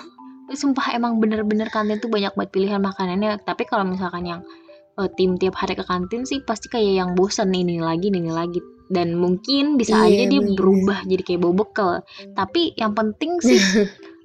Sumpah 0.50 0.98
emang 0.98 1.22
bener-bener 1.22 1.70
kantin 1.70 2.01
tuh 2.01 2.10
banyak 2.10 2.34
banget 2.34 2.51
pilihan 2.54 2.82
makanannya. 2.82 3.38
Tapi 3.46 3.70
kalau 3.70 3.86
misalkan 3.86 4.25
yang 4.25 4.42
eh, 4.98 5.10
tim 5.13 5.38
tiap 5.38 5.62
hari 5.62 5.77
ke 5.77 5.86
kantin 5.86 6.25
sih 6.25 6.42
pasti 6.42 6.74
kayak 6.74 7.06
yang 7.06 7.10
bosan 7.13 7.54
ini 7.54 7.77
lagi 7.77 8.10
ini 8.10 8.34
lagi 8.34 8.75
dan 8.89 9.18
mungkin 9.18 9.80
bisa 9.80 10.06
Iya, 10.06 10.08
aja 10.08 10.24
dia 10.30 10.42
bener. 10.42 10.56
berubah 10.58 11.00
jadi 11.06 11.22
kayak 11.25 11.42
bawa 11.42 11.56
bekal. 11.65 11.92
Tapi 12.38 12.74
yang 12.77 12.94
penting 12.94 13.38
sih 13.42 13.58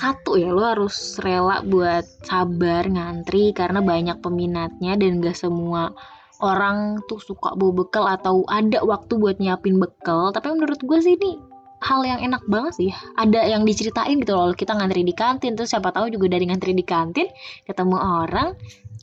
satu 0.00 0.36
ya 0.36 0.52
lo 0.52 0.62
harus 0.64 1.16
rela 1.24 1.64
buat 1.64 2.04
sabar 2.26 2.84
ngantri 2.88 3.56
karena 3.56 3.80
banyak 3.80 4.20
peminatnya 4.20 5.00
dan 5.00 5.24
gak 5.24 5.38
semua 5.38 5.96
orang 6.44 7.00
tuh 7.10 7.18
suka 7.18 7.56
bawa 7.56 7.84
bekal 7.84 8.04
atau 8.06 8.44
ada 8.46 8.84
waktu 8.84 9.16
buat 9.16 9.40
nyiapin 9.40 9.80
bekal 9.80 10.30
tapi 10.30 10.52
menurut 10.54 10.78
gue 10.78 10.98
sih 11.00 11.16
ini 11.18 11.40
hal 11.78 12.02
yang 12.02 12.18
enak 12.22 12.42
banget 12.50 12.74
sih 12.74 12.90
ada 13.18 13.42
yang 13.46 13.62
diceritain 13.62 14.18
gitu 14.22 14.34
loh 14.34 14.50
kita 14.54 14.74
ngantri 14.74 15.06
di 15.06 15.14
kantin 15.14 15.54
terus 15.54 15.70
siapa 15.70 15.94
tahu 15.94 16.10
juga 16.10 16.30
dari 16.30 16.50
ngantri 16.50 16.74
di 16.74 16.82
kantin 16.82 17.26
ketemu 17.66 17.96
orang 17.98 18.54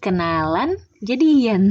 kenalan 0.03 0.75
jadian. 1.05 1.61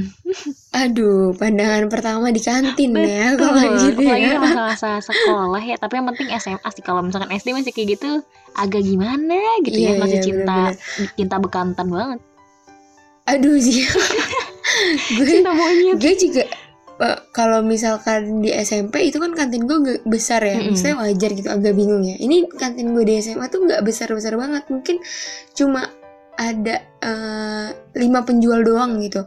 Aduh 0.70 1.34
pandangan 1.34 1.86
pertama 1.86 2.30
di 2.30 2.38
kantin 2.38 2.94
ya 2.94 3.34
Kalau 3.34 3.54
Betul, 3.54 3.90
gitu 3.90 4.00
apalagi 4.02 4.24
ya 4.24 4.38
masa-masa 4.38 4.90
sekolah 5.00 5.60
ya 5.60 5.76
tapi 5.76 5.98
yang 5.98 6.06
penting 6.08 6.28
SMA 6.34 6.68
sih. 6.70 6.80
Kalau 6.80 7.02
misalkan 7.02 7.30
SD 7.30 7.50
masih 7.50 7.70
kayak 7.70 7.88
gitu 7.94 8.10
agak 8.54 8.80
gimana 8.80 9.34
gitu 9.62 9.74
Iya, 9.74 9.90
ya 9.90 10.00
masih 10.00 10.18
iya, 10.18 10.24
cinta 10.24 10.58
bener-bener. 10.72 11.10
cinta 11.14 11.36
bekantan 11.38 11.86
banget. 11.88 12.20
Aduh 13.24 13.56
sih 13.56 13.82
Gue 15.16 15.24
cinta 15.24 15.50
monyet. 15.50 15.96
gue 15.98 16.14
juga 16.14 16.44
eh, 16.94 17.18
kalau 17.30 17.60
misalkan 17.60 18.38
di 18.38 18.54
SMP 18.54 19.10
itu 19.10 19.18
kan 19.18 19.34
kantin 19.34 19.66
gue 19.66 19.76
nggak 19.76 20.00
besar 20.06 20.38
ya, 20.40 20.54
Mm-mm. 20.54 20.72
maksudnya 20.72 20.96
wajar 20.96 21.30
gitu, 21.30 21.48
agak 21.48 21.74
bingung 21.74 22.02
ya. 22.02 22.14
Ini 22.16 22.46
kantin 22.54 22.94
gue 22.94 23.02
di 23.02 23.18
SMA 23.18 23.46
tuh 23.48 23.66
nggak 23.66 23.82
besar-besar 23.82 24.34
banget, 24.34 24.62
mungkin 24.68 25.02
cuma 25.52 25.90
ada 26.34 26.82
eh, 27.00 27.68
lima 27.94 28.26
penjual 28.26 28.66
doang 28.66 28.98
gitu. 28.98 29.22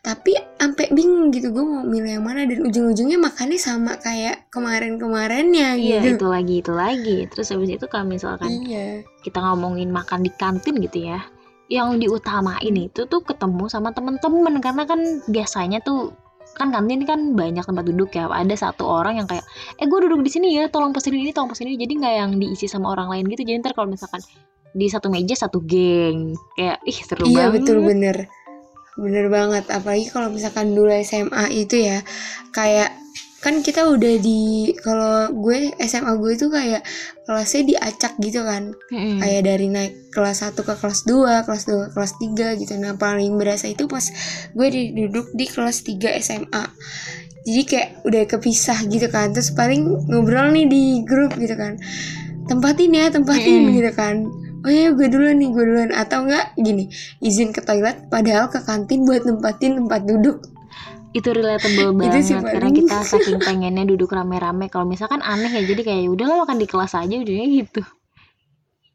Tapi 0.00 0.38
sampai 0.56 0.94
bingung 0.94 1.34
gitu, 1.34 1.50
gue 1.50 1.64
mau 1.66 1.82
milih 1.82 2.18
yang 2.18 2.24
mana 2.24 2.46
dan 2.46 2.62
ujung-ujungnya 2.62 3.18
makannya 3.18 3.58
sama 3.58 3.98
kayak 3.98 4.46
kemarin-kemarinnya 4.54 5.74
iya 5.74 5.98
gitu. 6.00 6.22
itu 6.22 6.26
lagi 6.30 6.54
itu 6.62 6.72
lagi 6.72 7.18
terus 7.26 7.50
habis 7.50 7.70
itu 7.74 7.86
kalau 7.90 8.06
misalkan 8.06 8.50
Iya. 8.62 9.02
kita 9.26 9.42
ngomongin 9.42 9.90
makan 9.90 10.22
di 10.22 10.30
kantin 10.38 10.78
gitu 10.78 11.10
ya 11.10 11.18
yang 11.66 11.96
diutamain 11.98 12.74
itu 12.76 13.08
tuh 13.08 13.20
ketemu 13.24 13.66
sama 13.66 13.90
temen-temen 13.90 14.60
karena 14.60 14.84
kan 14.84 15.00
biasanya 15.26 15.80
tuh 15.80 16.12
kan 16.52 16.68
kantin 16.68 17.02
kan 17.08 17.32
banyak 17.32 17.64
tempat 17.64 17.84
duduk 17.88 18.12
ya 18.12 18.28
ada 18.28 18.52
satu 18.52 18.84
orang 18.84 19.18
yang 19.18 19.26
kayak 19.26 19.42
eh 19.80 19.86
gue 19.88 19.98
duduk 20.04 20.20
di 20.20 20.30
sini 20.30 20.52
ya 20.52 20.68
tolong 20.68 20.92
pesenin 20.92 21.24
ini 21.24 21.32
tolong 21.32 21.48
pesenin 21.48 21.74
ini 21.74 21.80
jadi 21.80 21.92
nggak 21.96 22.14
yang 22.22 22.30
diisi 22.36 22.68
sama 22.68 22.92
orang 22.92 23.08
lain 23.08 23.24
gitu 23.32 23.42
jadi 23.48 23.58
ntar 23.64 23.72
kalau 23.72 23.88
misalkan 23.88 24.20
di 24.72 24.86
satu 24.88 25.12
meja 25.12 25.36
satu 25.36 25.60
geng. 25.62 26.32
Kayak 26.56 26.78
ih 26.88 26.98
seru 27.04 27.24
Iya 27.28 27.48
banget. 27.48 27.52
betul 27.60 27.78
bener. 27.84 28.16
Bener 28.96 29.26
banget. 29.32 29.64
Apalagi 29.72 30.08
kalau 30.12 30.28
misalkan 30.28 30.76
dulu 30.76 30.92
SMA 31.00 31.48
itu 31.52 31.80
ya 31.80 32.04
Kayak 32.52 32.92
Kan 33.42 33.58
kita 33.58 33.90
udah 33.90 34.22
di 34.22 34.70
Kalau 34.78 35.32
gue 35.34 35.74
SMA 35.82 36.12
gue 36.14 36.32
itu 36.38 36.46
kayak 36.46 36.82
Kelasnya 37.26 37.62
diacak 37.66 38.12
gitu 38.22 38.40
kan. 38.46 38.70
Mm-mm. 38.92 39.18
Kayak 39.18 39.42
dari 39.46 39.66
naik 39.66 39.92
kelas 40.14 40.46
1 40.46 40.54
ke 40.54 40.74
kelas 40.78 41.00
2 41.08 41.46
Kelas 41.46 41.62
2 41.66 41.74
ke 41.74 41.88
kelas 41.90 42.12
3 42.20 42.60
gitu. 42.62 42.72
Nah 42.78 42.94
paling 42.94 43.34
berasa 43.40 43.66
itu 43.66 43.90
pas 43.90 44.04
Gue 44.54 44.68
duduk 44.70 45.34
di 45.34 45.46
kelas 45.48 45.82
3 45.82 46.22
SMA 46.22 46.64
Jadi 47.42 47.62
kayak 47.66 47.88
udah 48.06 48.22
kepisah 48.30 48.78
gitu 48.86 49.10
kan. 49.10 49.34
Terus 49.34 49.50
paling 49.56 50.06
ngobrol 50.06 50.54
nih 50.54 50.70
di 50.70 50.84
grup 51.02 51.34
gitu 51.34 51.58
kan. 51.58 51.74
Tempatin 52.46 52.94
ya 52.94 53.10
tempatin 53.10 53.66
Mm-mm. 53.66 53.74
gitu 53.74 53.90
kan 53.96 54.41
Oh 54.62 54.70
ya 54.70 54.94
gue 54.94 55.06
duluan 55.10 55.38
nih 55.42 55.50
gue 55.50 55.64
duluan. 55.64 55.90
Atau 55.90 56.26
enggak 56.26 56.54
gini 56.58 56.88
izin 57.18 57.50
ke 57.50 57.60
toilet 57.62 58.06
padahal 58.06 58.46
ke 58.48 58.62
kantin 58.62 59.02
buat 59.02 59.26
nempatin 59.26 59.82
tempat 59.84 60.06
duduk. 60.06 60.42
Itu 61.12 61.34
relatable 61.36 61.92
Itu 61.92 61.98
banget 61.98 62.22
sih 62.24 62.34
karena 62.40 62.70
paling. 62.72 62.76
kita 62.82 62.96
saking 63.04 63.38
pengennya 63.42 63.84
duduk 63.84 64.10
rame-rame. 64.14 64.72
Kalau 64.72 64.88
misalkan 64.88 65.20
aneh 65.20 65.50
ya 65.50 65.62
jadi 65.66 65.82
kayak 65.84 66.08
udahlah 66.08 66.46
makan 66.46 66.56
di 66.56 66.66
kelas 66.70 66.96
aja 66.96 67.14
ujungnya 67.14 67.46
gitu 67.64 67.82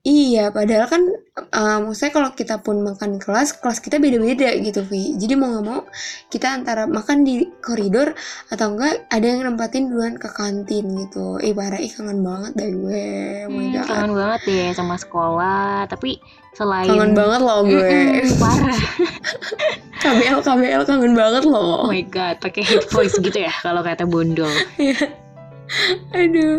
iya 0.08 0.48
padahal 0.50 0.88
kan 0.88 1.04
eh, 1.52 1.78
maksudnya 1.84 2.14
kalau 2.16 2.30
kita 2.32 2.64
pun 2.64 2.80
makan 2.80 3.20
kelas 3.20 3.60
kelas 3.60 3.84
kita 3.84 4.00
beda-beda 4.00 4.56
gitu 4.58 4.80
Vi 4.82 5.20
jadi 5.20 5.36
mau 5.36 5.52
nggak 5.52 5.66
mau 5.68 5.84
kita 6.32 6.48
antara 6.48 6.88
makan 6.88 7.28
di 7.28 7.44
koridor 7.60 8.16
atau 8.48 8.72
enggak 8.72 9.04
ada 9.12 9.26
yang 9.28 9.44
nempatin 9.44 9.92
duluan 9.92 10.16
ke 10.16 10.32
kantin 10.32 10.96
gitu. 10.96 11.36
Eh 11.44 11.52
parah. 11.52 11.76
Ih 11.78 11.92
kangen 11.92 12.24
banget 12.24 12.52
deh 12.56 12.70
gue. 12.72 13.08
Oh 13.46 13.52
Hmm, 13.52 13.72
god. 13.76 13.86
kangen 13.86 14.12
banget 14.16 14.42
deh 14.48 14.68
sama 14.72 14.96
sekolah. 14.96 15.92
Tapi 15.92 16.24
selain 16.56 16.88
kangen 16.88 17.12
banget 17.12 17.42
loh 17.44 17.60
gue. 17.68 17.92
Mm-mm, 17.92 18.32
parah. 18.40 18.82
KBL 20.04 20.40
KBL 20.40 20.82
kangen 20.86 21.14
banget 21.14 21.44
oh 21.44 21.52
loh 21.52 21.90
my 21.90 22.00
god 22.08 22.38
pakai 22.40 22.64
voice 22.88 23.18
gitu 23.18 23.44
ya 23.44 23.52
kalau 23.60 23.84
kata 23.84 24.08
bondol 24.08 24.48
aduh. 26.16 26.58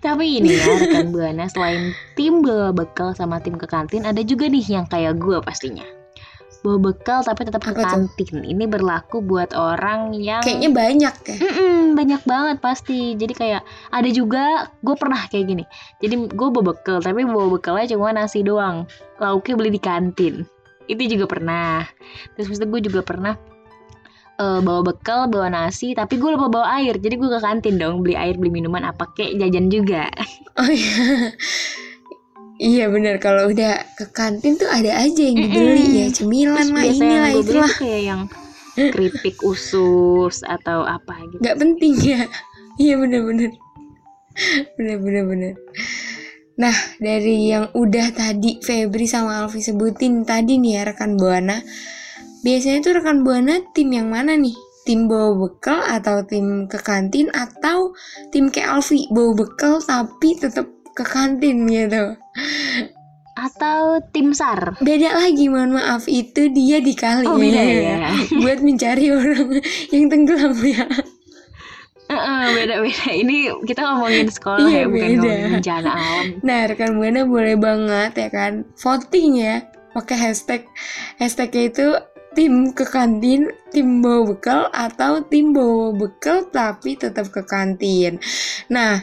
Tapi 0.00 0.38
ini 0.40 0.56
ya 0.56 0.64
rekan 0.76 1.10
buana 1.10 1.48
selain 1.50 1.92
tim 2.14 2.40
bawa 2.44 2.70
bekal 2.72 3.12
sama 3.16 3.40
tim 3.42 3.56
ke 3.58 3.66
kantin 3.66 4.06
ada 4.06 4.20
juga 4.22 4.46
nih 4.46 4.64
yang 4.64 4.86
kayak 4.86 5.18
gue 5.18 5.38
pastinya. 5.42 5.84
Bawa 6.64 6.90
bekal 6.90 7.22
tapi 7.22 7.46
tetap 7.46 7.62
ke 7.62 7.70
Apa 7.70 7.78
tuh? 7.78 8.10
kantin. 8.10 8.42
Ini 8.42 8.64
berlaku 8.66 9.22
buat 9.22 9.54
orang 9.54 10.16
yang 10.18 10.42
kayaknya 10.42 10.70
banyak 10.72 11.14
ya. 11.14 11.36
Mm-mm, 11.38 11.94
banyak 11.94 12.22
banget 12.26 12.56
pasti. 12.58 13.14
Jadi 13.14 13.32
kayak 13.38 13.62
ada 13.94 14.08
juga 14.10 14.66
gue 14.82 14.96
pernah 14.98 15.20
kayak 15.30 15.46
gini. 15.46 15.64
Jadi 16.02 16.26
gue 16.26 16.48
bawa 16.50 16.74
bekal 16.74 16.98
tapi 16.98 17.22
bawa 17.22 17.54
bekalnya 17.54 17.94
cuma 17.94 18.10
nasi 18.10 18.42
doang. 18.42 18.88
Lauknya 19.22 19.54
beli 19.54 19.70
di 19.78 19.82
kantin. 19.82 20.42
Itu 20.90 21.02
juga 21.06 21.30
pernah. 21.30 21.86
Terus 22.34 22.58
itu 22.58 22.66
gue 22.66 22.80
juga 22.82 23.00
pernah 23.06 23.38
eh, 24.36 24.60
bawa 24.60 24.80
bekal 24.84 25.26
bawa 25.28 25.48
nasi 25.48 25.92
tapi 25.92 26.16
gue 26.16 26.30
lupa 26.36 26.48
bawa 26.48 26.66
air. 26.80 26.96
Jadi 26.96 27.14
gue 27.16 27.28
ke 27.28 27.40
kantin 27.40 27.76
dong 27.80 28.04
beli 28.04 28.14
air 28.16 28.36
beli 28.36 28.52
minuman 28.52 28.84
apa 28.86 29.08
kek 29.12 29.36
jajan 29.36 29.68
juga. 29.68 30.08
Oh 30.56 30.72
iya. 30.72 31.36
Iya 32.56 32.88
bener. 32.88 33.20
Kalau 33.20 33.52
udah 33.52 33.84
ke 33.92 34.08
kantin 34.08 34.56
tuh 34.56 34.64
ada 34.72 35.04
aja 35.04 35.20
yang 35.20 35.36
dibeli 35.36 35.84
ya. 36.00 36.06
Cemilan 36.08 36.64
Terus 36.64 36.72
lah 36.72 36.84
inilah 36.88 37.28
yang 37.28 37.44
itulah. 37.44 37.72
kayak 37.76 38.02
yang 38.08 38.20
keripik 38.76 39.36
usus 39.44 40.40
atau 40.44 40.84
apa 40.84 41.16
gitu. 41.28 41.40
nggak 41.44 41.56
penting 41.60 41.92
ya. 42.00 42.24
Iya 42.80 42.96
bener-bener 42.96 43.52
bener-bener 44.76 45.24
bener. 45.28 45.54
Nah 46.56 46.76
dari 46.96 47.52
yang 47.52 47.68
udah 47.76 48.12
tadi 48.16 48.60
Febri 48.64 49.04
sama 49.04 49.44
Alfi 49.44 49.60
sebutin 49.60 50.24
tadi 50.24 50.56
nih 50.56 50.80
ya 50.80 50.82
rekan 50.88 51.16
buana 51.16 51.60
biasanya 52.40 52.78
tuh 52.80 52.92
rekan 52.94 53.20
buana 53.20 53.62
tim 53.70 53.88
yang 53.90 54.08
mana 54.08 54.34
nih 54.34 54.54
tim 54.82 55.04
bawa 55.04 55.34
bekal 55.36 55.80
atau 55.80 56.22
tim 56.22 56.64
ke 56.64 56.78
kantin 56.78 57.26
atau 57.28 57.90
tim 58.30 58.48
kayak 58.48 58.70
Alfi 58.72 59.08
bawa 59.08 59.34
bekal 59.36 59.78
tapi 59.80 60.34
tetap 60.34 60.66
ke 60.92 61.02
kantin 61.02 61.66
gitu 61.66 62.14
Atau 63.36 64.00
tim 64.10 64.32
SAR. 64.32 64.80
beda 64.80 65.12
lagi 65.12 65.46
mohon 65.46 65.76
maaf 65.76 66.06
itu 66.06 66.48
dia 66.48 66.80
dikali 66.80 67.26
Oh, 67.26 67.36
beda 67.36 67.60
ya. 67.60 68.08
buat 68.40 68.60
mencari 68.60 69.10
orang 69.10 69.60
yang 69.90 70.08
tenggelam 70.08 70.56
ya 70.58 70.88
Heeh, 72.06 72.42
beda-beda. 72.54 73.10
Ini 73.10 73.36
kita 73.66 73.82
ngomongin 73.82 74.30
sekolah 74.30 74.62
Iya, 74.62 74.78
ya, 74.78 74.84
bukan 74.86 75.08
beda. 75.10 75.18
ngomongin 75.18 75.50
bencana 75.52 75.90
alam. 75.90 76.24
Nah, 76.40 76.60
rekan 76.64 76.90
Buana 76.94 77.20
boleh 77.26 77.56
banget 77.58 78.12
ya 78.14 78.28
kan 78.30 78.52
voting 78.78 79.30
ya, 79.36 79.56
pakai 79.90 80.16
hashtag 80.16 80.62
hashtagnya 81.18 81.62
itu 81.66 81.86
tim 82.36 82.76
ke 82.76 82.84
kantin, 82.84 83.48
tim 83.72 84.04
bawa 84.04 84.36
bekal 84.36 84.60
atau 84.70 85.24
tim 85.24 85.56
bawa 85.56 85.96
bekal 85.96 86.46
tapi 86.52 87.00
tetap 87.00 87.32
ke 87.32 87.42
kantin. 87.48 88.20
Nah, 88.68 89.00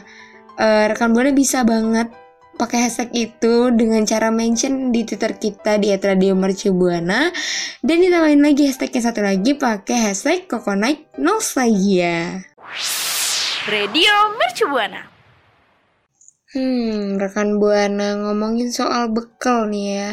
eh, 0.56 0.84
rekan 0.86 1.10
Buana 1.10 1.34
bisa 1.34 1.66
banget 1.66 2.08
pakai 2.54 2.86
hashtag 2.86 3.10
itu 3.34 3.74
dengan 3.74 4.06
cara 4.06 4.30
mention 4.30 4.94
di 4.94 5.02
Twitter 5.02 5.34
kita 5.34 5.82
di 5.82 5.90
@radiomercubuana 5.90 7.34
dan 7.82 7.96
ditambahin 7.98 8.40
lagi 8.40 8.70
hashtagnya 8.70 9.10
satu 9.10 9.20
lagi 9.26 9.58
pakai 9.58 10.10
hashtag 10.10 10.46
Coconut 10.46 11.18
Nostalgia. 11.18 12.46
Radio 13.66 14.12
Mercu 14.38 14.70
Buana. 14.70 15.02
Hmm, 16.54 17.18
rekan 17.18 17.58
Buana 17.58 18.14
ngomongin 18.14 18.70
soal 18.70 19.10
bekal 19.10 19.66
nih 19.66 19.86
ya. 19.98 20.10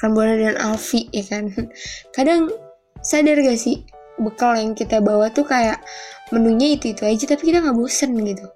Rekan 0.00 0.16
Buana 0.16 0.32
dan 0.32 0.56
Alfi 0.56 1.12
ya 1.12 1.20
kan. 1.28 1.52
Kadang 2.16 2.48
sadar 3.04 3.36
gak 3.44 3.60
sih 3.60 3.84
bekal 4.16 4.56
yang 4.56 4.72
kita 4.72 4.96
bawa 5.04 5.28
tuh 5.28 5.44
kayak 5.44 5.76
menunya 6.32 6.72
itu-itu 6.72 7.04
aja 7.04 7.36
tapi 7.36 7.52
kita 7.52 7.60
nggak 7.60 7.76
bosen 7.76 8.16
gitu. 8.24 8.48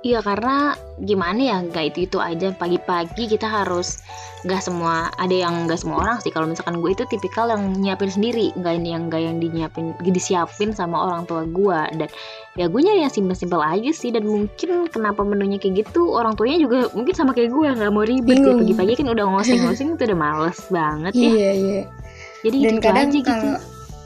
Iya 0.00 0.24
karena 0.24 0.72
gimana 0.96 1.36
ya 1.36 1.56
nggak 1.60 1.92
itu 1.92 1.98
itu 2.08 2.18
aja. 2.24 2.56
Pagi-pagi 2.56 3.28
kita 3.28 3.44
harus 3.44 4.00
nggak 4.48 4.64
semua 4.64 5.12
ada 5.20 5.36
yang 5.36 5.68
nggak 5.68 5.76
semua 5.76 6.00
orang 6.00 6.16
sih. 6.24 6.32
Kalau 6.32 6.48
misalkan 6.48 6.80
gue 6.80 6.96
itu 6.96 7.04
tipikal 7.12 7.52
yang 7.52 7.76
nyiapin 7.76 8.08
sendiri. 8.08 8.48
Nggak 8.56 8.80
ini 8.80 8.88
yang 8.96 9.12
nggak 9.12 9.20
yang 9.20 9.36
dinyiapin 9.36 9.92
disiapin 10.00 10.72
sama 10.72 11.04
orang 11.04 11.28
tua 11.28 11.44
gue 11.44 11.80
dan 12.00 12.08
ya 12.56 12.72
gue 12.72 12.80
nyari 12.80 13.04
yang 13.04 13.12
simpel-simpel 13.12 13.60
aja 13.60 13.92
sih. 13.92 14.08
Dan 14.08 14.24
mungkin 14.24 14.88
kenapa 14.88 15.20
menunya 15.20 15.60
kayak 15.60 15.84
gitu 15.84 16.16
orang 16.16 16.32
tuanya 16.32 16.64
juga 16.64 16.88
mungkin 16.96 17.12
sama 17.12 17.36
kayak 17.36 17.52
gue 17.52 17.68
nggak 17.68 17.92
mau 17.92 18.04
ribet 18.08 18.40
ya. 18.40 18.56
Pagi-pagi 18.56 19.04
kan 19.04 19.06
udah 19.12 19.24
ngoseng-ngoseng 19.36 20.00
itu 20.00 20.02
udah 20.08 20.18
males 20.18 20.60
banget 20.72 21.12
ya. 21.12 21.28
Iya 21.28 21.50
iya. 21.52 21.82
jadi 22.40 22.56
Dan 22.56 22.72
itu 22.72 22.80
kadang 22.80 23.08
aja 23.12 23.18
gitu. 23.20 23.28
kalau 23.28 23.60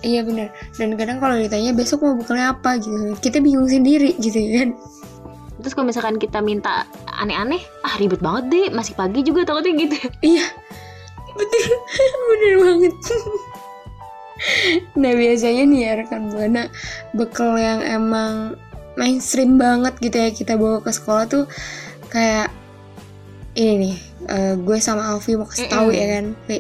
Iya 0.05 0.21
benar. 0.21 0.53
Dan 0.77 1.01
kadang 1.01 1.17
kalau 1.17 1.39
ditanya 1.41 1.73
besok 1.73 2.05
mau 2.05 2.13
bekalnya 2.13 2.53
apa? 2.53 2.77
gitu, 2.77 3.17
kita 3.25 3.41
bingung 3.41 3.65
sendiri 3.65 4.13
gitu 4.21 4.37
kan. 4.53 4.77
Terus 5.65 5.73
kalau 5.73 5.89
misalkan 5.89 6.21
kita 6.21 6.45
minta 6.45 6.85
aneh-aneh 7.17 7.65
ah 7.81 7.97
ribet 7.97 8.21
banget 8.21 8.45
deh 8.53 8.67
masih 8.69 8.93
pagi 8.93 9.25
juga 9.25 9.49
takutnya 9.49 9.73
gitu 9.89 9.97
Iya, 10.21 10.45
betul, 11.33 11.65
bener 12.29 12.55
banget. 12.61 12.95
nah 14.93 15.13
biasanya 15.17 15.63
nih 15.65 15.81
ya 15.81 15.93
rekan 16.05 16.29
buana 16.29 16.69
bekal 17.17 17.57
yang 17.57 17.81
emang 17.81 18.61
mainstream 19.01 19.57
banget 19.57 19.97
gitu 20.05 20.17
ya 20.21 20.29
kita 20.37 20.61
bawa 20.61 20.85
ke 20.85 20.93
sekolah 20.93 21.25
tuh 21.25 21.45
kayak 22.13 22.53
ini 23.55 23.75
nih, 23.79 23.97
eh, 24.29 24.55
gue 24.59 24.77
sama 24.83 25.15
Alfi 25.15 25.39
mau 25.39 25.47
kasih 25.47 25.71
tahu 25.71 25.95
ya 25.95 26.19
kan, 26.19 26.35
Vi. 26.51 26.59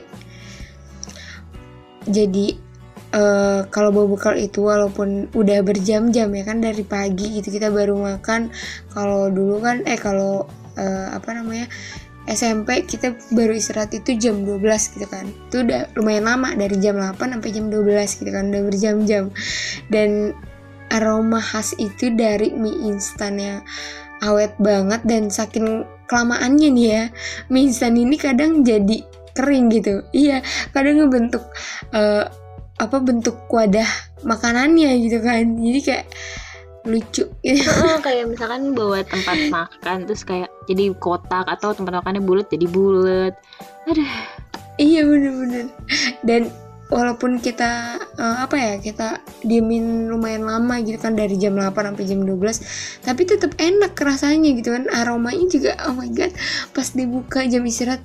Jadi 2.07 2.55
eh, 3.15 3.61
kalau 3.71 3.95
bekal 4.11 4.35
itu 4.35 4.67
walaupun 4.67 5.31
udah 5.33 5.63
berjam-jam 5.63 6.29
ya 6.35 6.43
kan 6.43 6.59
dari 6.59 6.83
pagi 6.83 7.39
gitu 7.41 7.55
kita 7.55 7.71
baru 7.71 7.95
makan. 7.95 8.51
Kalau 8.91 9.31
dulu 9.31 9.63
kan 9.63 9.87
eh 9.87 9.99
kalau 9.99 10.45
eh, 10.75 11.09
apa 11.15 11.31
namanya 11.31 11.71
SMP 12.25 12.89
kita 12.89 13.13
baru 13.37 13.53
istirahat 13.53 13.93
itu 13.93 14.17
jam 14.17 14.43
12 14.43 14.97
gitu 14.97 15.07
kan. 15.07 15.29
Itu 15.49 15.63
udah 15.63 15.93
lumayan 15.95 16.25
lama 16.25 16.57
dari 16.57 16.81
jam 16.81 16.97
8 16.97 17.21
sampai 17.21 17.51
jam 17.53 17.69
12 17.69 18.21
gitu 18.21 18.31
kan 18.33 18.45
udah 18.51 18.63
berjam-jam. 18.65 19.25
Dan 19.93 20.33
aroma 20.89 21.41
khas 21.41 21.77
itu 21.77 22.13
dari 22.17 22.53
mie 22.57 22.89
instan 22.89 23.37
yang 23.37 23.61
awet 24.25 24.57
banget 24.57 25.05
dan 25.05 25.29
saking 25.29 25.85
kelamaannya 26.09 26.69
nih 26.73 26.87
ya. 26.89 27.05
Mie 27.53 27.69
instan 27.69 28.01
ini 28.01 28.17
kadang 28.17 28.65
jadi 28.65 29.05
kering 29.37 29.69
gitu. 29.69 30.01
Iya 30.17 30.41
kadang 30.73 31.05
ngebentuk 31.05 31.45
eh, 31.93 32.25
apa 32.83 32.97
bentuk 32.99 33.47
wadah 33.51 33.87
makanannya 34.27 34.99
gitu 35.05 35.23
kan 35.23 35.59
jadi 35.59 35.81
kayak 35.83 36.07
lucu 36.85 37.25
gitu. 37.41 37.71
Kayak 38.05 38.29
misalkan 38.29 38.77
bawa 38.77 39.01
tempat 39.09 39.49
makan 39.49 40.05
terus 40.05 40.21
kayak 40.21 40.53
jadi 40.69 40.93
kotak 41.01 41.49
atau 41.49 41.73
tempat 41.73 42.05
makannya 42.05 42.21
bulat 42.21 42.45
jadi 42.53 42.69
bulat. 42.69 43.33
Aduh, 43.89 44.05
Iya 44.75 45.07
bener-bener 45.07 45.71
Dan 46.27 46.51
walaupun 46.93 47.41
kita 47.41 47.97
eh, 48.21 48.37
apa 48.45 48.57
ya 48.61 48.73
kita 48.79 49.25
diemin 49.41 50.13
lumayan 50.13 50.45
lama 50.45 50.79
gitu 50.85 51.01
kan 51.01 51.17
dari 51.17 51.41
jam 51.41 51.57
8 51.57 51.73
sampai 51.73 52.05
jam 52.05 52.21
12 52.23 53.09
tapi 53.09 53.23
tetap 53.25 53.57
enak 53.57 53.97
rasanya 53.97 54.53
gitu 54.53 54.77
kan 54.77 54.85
aromanya 54.93 55.49
juga 55.49 55.73
oh 55.89 55.97
my 55.97 56.13
god 56.13 56.31
pas 56.77 56.93
dibuka 56.93 57.41
jam 57.49 57.65
istirahat 57.65 58.05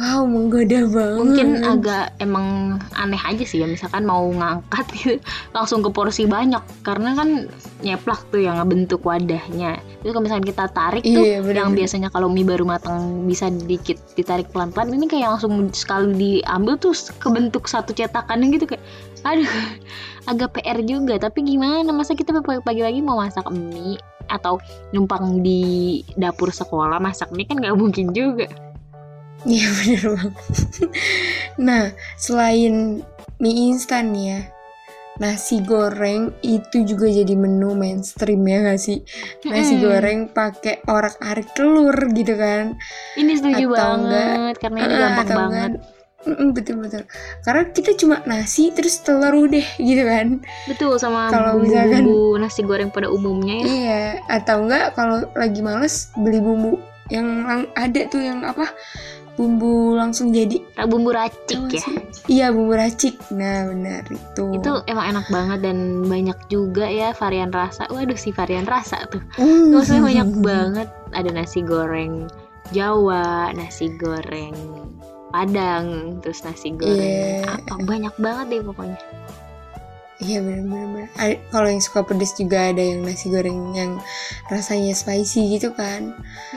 wow 0.00 0.24
menggoda 0.24 0.88
banget 0.88 1.20
mungkin 1.20 1.48
agak 1.60 2.16
emang 2.24 2.80
aneh 2.96 3.20
aja 3.20 3.44
sih 3.44 3.60
ya 3.60 3.68
misalkan 3.68 4.08
mau 4.08 4.24
ngangkat 4.32 4.86
gitu 4.96 5.16
langsung 5.52 5.84
ke 5.84 5.92
porsi 5.92 6.24
banyak 6.24 6.64
karena 6.80 7.12
kan 7.12 7.44
nyeplak 7.84 8.24
tuh 8.28 8.40
yang 8.40 8.60
ngebentuk 8.60 9.00
wadahnya. 9.04 9.80
Terus 10.00 10.12
kalau 10.12 10.24
misalkan 10.24 10.48
kita 10.48 10.64
tarik 10.72 11.04
tuh 11.04 11.24
Iya, 11.24 11.40
bener. 11.40 11.56
yang 11.64 11.72
biasanya 11.76 12.08
kalau 12.12 12.28
mie 12.28 12.44
baru 12.44 12.64
matang 12.64 13.24
bisa 13.24 13.48
dikit 13.48 13.96
ditarik 14.16 14.48
pelan-pelan 14.52 14.92
ini 14.92 15.08
kayak 15.08 15.36
langsung 15.36 15.68
sekali 15.72 16.12
diambil 16.16 16.76
tuh 16.80 16.92
kebentuk 17.20 17.68
satu 17.68 17.92
cetakan 17.92 18.52
gitu 18.52 18.64
kayak 18.68 18.84
aduh 19.24 19.48
agak 20.30 20.60
PR 20.60 20.80
juga 20.84 21.20
tapi 21.20 21.44
gimana 21.44 21.88
masa 21.92 22.16
kita 22.16 22.32
pagi 22.40 22.80
lagi 22.84 23.00
mau 23.04 23.20
masak 23.20 23.48
mie 23.52 24.00
atau 24.30 24.62
numpang 24.94 25.42
di 25.42 26.00
dapur 26.14 26.48
sekolah 26.54 27.02
masak 27.02 27.28
mie 27.34 27.44
kan 27.48 27.58
nggak 27.58 27.76
mungkin 27.76 28.14
juga 28.14 28.46
Iya 29.42 29.68
bener 29.76 30.04
banget. 30.10 30.34
Nah 31.56 31.84
selain 32.14 33.00
mie 33.36 33.56
instan 33.68 34.12
ya 34.12 34.40
Nasi 35.16 35.60
goreng 35.60 36.32
itu 36.40 36.80
juga 36.82 37.04
jadi 37.04 37.36
menu 37.36 37.72
mainstream 37.74 38.40
ya 38.40 38.64
gak 38.64 38.80
sih? 38.80 39.04
Nasi 39.44 39.76
Mm-mm. 39.76 39.84
goreng 39.84 40.20
pakai 40.26 40.80
orak-arik 40.82 41.52
telur 41.52 41.92
gitu 42.10 42.32
kan. 42.34 42.72
Ini 43.14 43.32
setuju 43.34 43.64
Atau 43.66 43.70
banget 43.70 44.00
enggak, 44.00 44.54
karena 44.56 44.78
ini 44.78 44.88
Ah, 44.88 44.96
gampang 44.98 45.20
atau 45.22 45.36
banget. 45.38 45.70
Enggak- 45.70 45.98
Mm-mm, 46.20 46.48
betul-betul 46.52 47.02
Karena 47.40 47.62
kita 47.66 47.90
cuma 47.96 48.20
nasi 48.24 48.68
terus 48.70 49.00
telur 49.00 49.44
udah 49.44 49.66
gitu 49.76 50.02
kan. 50.04 50.40
Betul 50.64 50.96
sama 50.96 51.28
Kalau 51.28 51.56
misalkan- 51.58 52.00
bumbu-bumbu 52.00 52.40
nasi 52.40 52.60
goreng 52.60 52.88
pada 52.88 53.08
umumnya 53.08 53.56
ya. 53.56 53.64
Iya 53.66 54.00
Atau 54.26 54.64
enggak 54.64 54.92
kalau 54.94 55.20
lagi 55.32 55.60
males 55.60 56.08
beli 56.14 56.40
bumbu 56.40 56.80
yang 57.08 57.26
ada 57.74 58.00
tuh 58.06 58.22
yang 58.22 58.40
apa 58.40 58.70
bumbu 59.40 59.72
langsung 59.92 60.28
jadi 60.28 60.60
Ra- 60.74 60.84
Bumbu 60.84 61.08
racik 61.08 61.56
ya. 61.66 61.80
sih? 61.80 61.96
Iya 62.28 62.46
bumbu 62.48 62.72
racik 62.72 63.16
Nah 63.30 63.64
benar 63.66 64.04
itu 64.04 64.44
Itu 64.54 64.84
emang 64.84 65.06
enak 65.10 65.26
banget 65.26 65.58
dan 65.62 65.78
banyak 66.04 66.36
juga 66.46 66.84
ya 66.84 67.10
varian 67.12 67.48
rasa. 67.50 67.88
Waduh 67.88 68.14
si 68.14 68.30
varian 68.30 68.64
rasa 68.64 69.00
tuh. 69.06 69.24
Mm. 69.34 69.72
Maksudnya 69.72 70.02
banyak 70.04 70.28
banget. 70.38 70.88
Ada 71.10 71.30
nasi 71.30 71.60
goreng 71.60 72.28
Jawa, 72.70 73.50
nasi 73.50 73.88
goreng 73.92 74.52
Padang, 75.28 75.86
terus 76.20 76.42
nasi 76.42 76.70
goreng 76.70 77.40
Iya. 77.40 77.62
apa 77.62 77.74
banyak 77.80 78.14
banget 78.16 78.46
deh 78.48 78.62
pokoknya. 78.62 78.98
Iya 80.20 80.38
bener-bener 80.38 81.08
Ada- 81.14 81.40
Kalau 81.48 81.64
yang 81.66 81.80
suka 81.80 82.00
pedes 82.02 82.34
juga 82.34 82.68
ada 82.68 82.78
yang 82.78 83.00
nasi 83.00 83.26
goreng 83.26 83.72
yang 83.72 83.96
rasanya 84.46 84.92
spicy 84.92 85.48
gitu 85.50 85.72
kan 85.72 86.12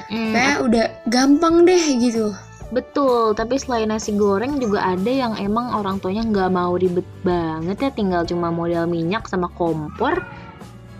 Mm, 0.06 0.36
Kayak 0.36 0.58
udah 0.60 0.86
gampang 1.08 1.63
deh 1.63 1.80
gitu 1.98 2.36
Betul, 2.74 3.32
tapi 3.34 3.56
selain 3.56 3.86
nasi 3.86 4.12
goreng 4.12 4.58
juga 4.58 4.82
ada 4.82 5.06
yang 5.08 5.38
emang 5.38 5.70
orang 5.72 6.02
tuanya 6.02 6.26
nggak 6.26 6.50
mau 6.50 6.74
ribet 6.74 7.06
banget 7.22 7.78
ya, 7.80 7.90
tinggal 7.90 8.26
cuma 8.26 8.50
modal 8.50 8.84
minyak 8.86 9.30
sama 9.30 9.46
kompor. 9.54 10.18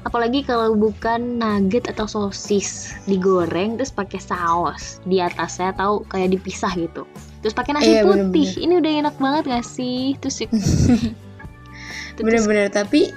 apalagi 0.04 0.44
kalau 0.44 0.76
bukan 0.76 1.40
nugget 1.40 1.88
atau 1.88 2.04
sosis 2.04 2.92
digoreng 3.08 3.80
terus 3.80 3.88
pakai 3.88 4.20
saus 4.20 5.00
di 5.08 5.24
atasnya 5.24 5.72
atau 5.72 6.04
kayak 6.12 6.36
dipisah 6.36 6.76
gitu 6.76 7.08
terus 7.40 7.56
pakai 7.56 7.72
nasi 7.72 7.96
Iya, 7.96 8.04
putih 8.04 8.20
bener-bener. 8.52 8.64
ini 8.68 8.74
udah 8.84 8.92
enak 9.00 9.16
banget 9.16 9.44
gak 9.48 9.64
sih 9.64 10.20
terus 10.20 10.44
ya- 10.44 10.52
terus 10.52 12.20
bener-bener 12.28 12.68
tapi 12.68 13.16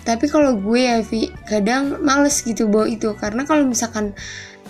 tapi 0.00 0.28
kalau 0.28 0.60
gue 0.60 0.80
ya 0.80 1.00
Vi 1.00 1.32
kadang 1.48 2.04
males 2.04 2.40
gitu 2.40 2.68
bawa 2.68 2.84
itu 2.84 3.16
karena 3.16 3.48
kalau 3.48 3.64
misalkan 3.64 4.12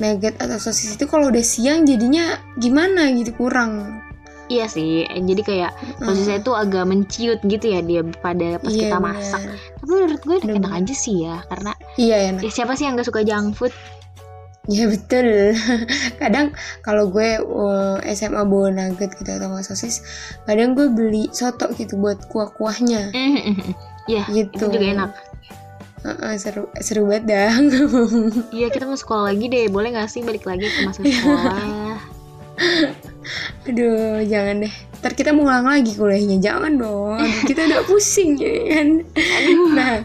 nugget 0.00 0.34
atau 0.36 0.56
sosis 0.56 0.96
itu 0.96 1.04
kalau 1.04 1.28
udah 1.28 1.44
siang 1.44 1.84
jadinya 1.84 2.40
gimana 2.56 3.12
gitu 3.12 3.36
kurang? 3.36 4.00
Iya 4.50 4.66
sih 4.66 5.06
eh, 5.06 5.22
jadi 5.22 5.42
kayak 5.46 5.72
sosisnya 6.02 6.42
itu 6.42 6.50
agak 6.50 6.82
menciut 6.82 7.38
gitu 7.44 7.70
ya 7.70 7.86
dia 7.86 8.02
pada 8.18 8.58
pas 8.58 8.66
Iya, 8.66 8.82
kita 8.82 8.96
bener. 8.98 9.06
masak 9.14 9.42
tapi 9.78 9.86
menurut 9.86 10.20
gue 10.20 10.36
enak 10.36 10.44
Bener-bener. 10.58 10.78
aja 10.82 10.94
sih 10.96 11.16
ya 11.22 11.36
karena 11.46 11.72
iya 11.94 12.16
enak. 12.34 12.42
ya 12.42 12.50
siapa 12.50 12.74
sih 12.74 12.82
yang 12.82 12.98
gak 12.98 13.06
suka 13.06 13.22
junk 13.22 13.54
food? 13.54 13.70
Ya 14.68 14.86
betul. 14.86 15.56
Kadang 16.22 16.52
kalau 16.82 17.08
gue 17.08 17.38
uh, 17.40 17.96
SMA 18.04 18.42
bawa 18.42 18.68
nugget 18.70 19.14
gitu 19.16 19.30
atau 19.30 19.50
nggak 19.50 19.66
sosis 19.66 20.04
kadang 20.44 20.74
gue 20.74 20.86
beli 20.86 21.26
soto 21.30 21.70
gitu 21.74 21.96
buat 21.96 22.18
kuah-kuahnya. 22.28 23.10
Iya, 24.06 24.22
gitu. 24.28 24.50
itu 24.58 24.64
juga 24.68 24.86
enak. 24.90 25.10
Heeh, 26.00 26.34
seru 26.40 26.72
seru 26.80 27.04
banget 27.04 27.24
dah 27.28 27.52
Iya, 28.56 28.72
kita 28.72 28.88
mau 28.88 28.96
sekolah 28.96 29.32
lagi 29.32 29.52
deh. 29.52 29.68
Boleh 29.68 29.92
gak 29.92 30.08
sih 30.08 30.24
balik 30.24 30.48
lagi 30.48 30.72
ke 30.72 30.80
masa 30.88 31.04
sekolah? 31.04 32.00
Aduh, 33.68 34.24
jangan 34.24 34.64
deh. 34.64 34.74
Ntar 35.00 35.12
kita 35.16 35.32
mau 35.36 35.44
ngulang 35.48 35.68
lagi 35.68 35.92
kuliahnya. 35.96 36.40
Jangan 36.40 36.72
dong. 36.76 37.20
Aduh, 37.20 37.42
kita 37.44 37.68
udah 37.68 37.80
pusing 37.84 38.40
ya 38.40 38.52
kan. 38.72 38.88
Nah, 39.76 39.96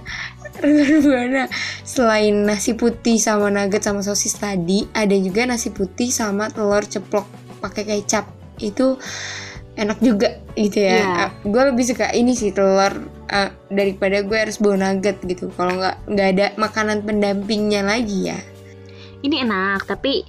rekan 0.60 1.03
Buana, 1.03 1.43
selain 1.84 2.36
nasi 2.47 2.75
putih 2.75 3.19
sama 3.19 3.51
nugget 3.51 3.84
sama 3.84 3.99
sosis 4.03 4.36
tadi, 4.39 4.88
ada 4.95 5.15
juga 5.15 5.43
nasi 5.47 5.71
putih 5.71 6.12
sama 6.12 6.47
telur 6.51 6.84
ceplok 6.84 7.27
pakai 7.60 7.84
kecap. 7.88 8.27
Itu 8.60 8.99
enak 9.75 9.99
juga 9.99 10.39
gitu 10.53 10.79
ya. 10.79 10.91
Iya. 10.95 11.07
Ah, 11.19 11.31
Gue 11.41 11.63
lebih 11.65 11.83
suka 11.83 12.11
ini 12.11 12.31
sih 12.31 12.49
telur 12.49 12.95
ah, 13.27 13.51
daripada 13.67 14.23
gue 14.23 14.38
harus 14.38 14.55
bawa 14.55 14.75
nugget 14.81 15.19
gitu. 15.21 15.51
Kalau 15.51 15.75
nggak 15.75 15.95
nggak 16.07 16.27
ada 16.33 16.45
makanan 16.55 17.03
pendampingnya 17.03 17.83
lagi 17.83 18.31
ya. 18.31 18.39
Ini 19.21 19.43
enak, 19.43 19.83
tapi 19.85 20.23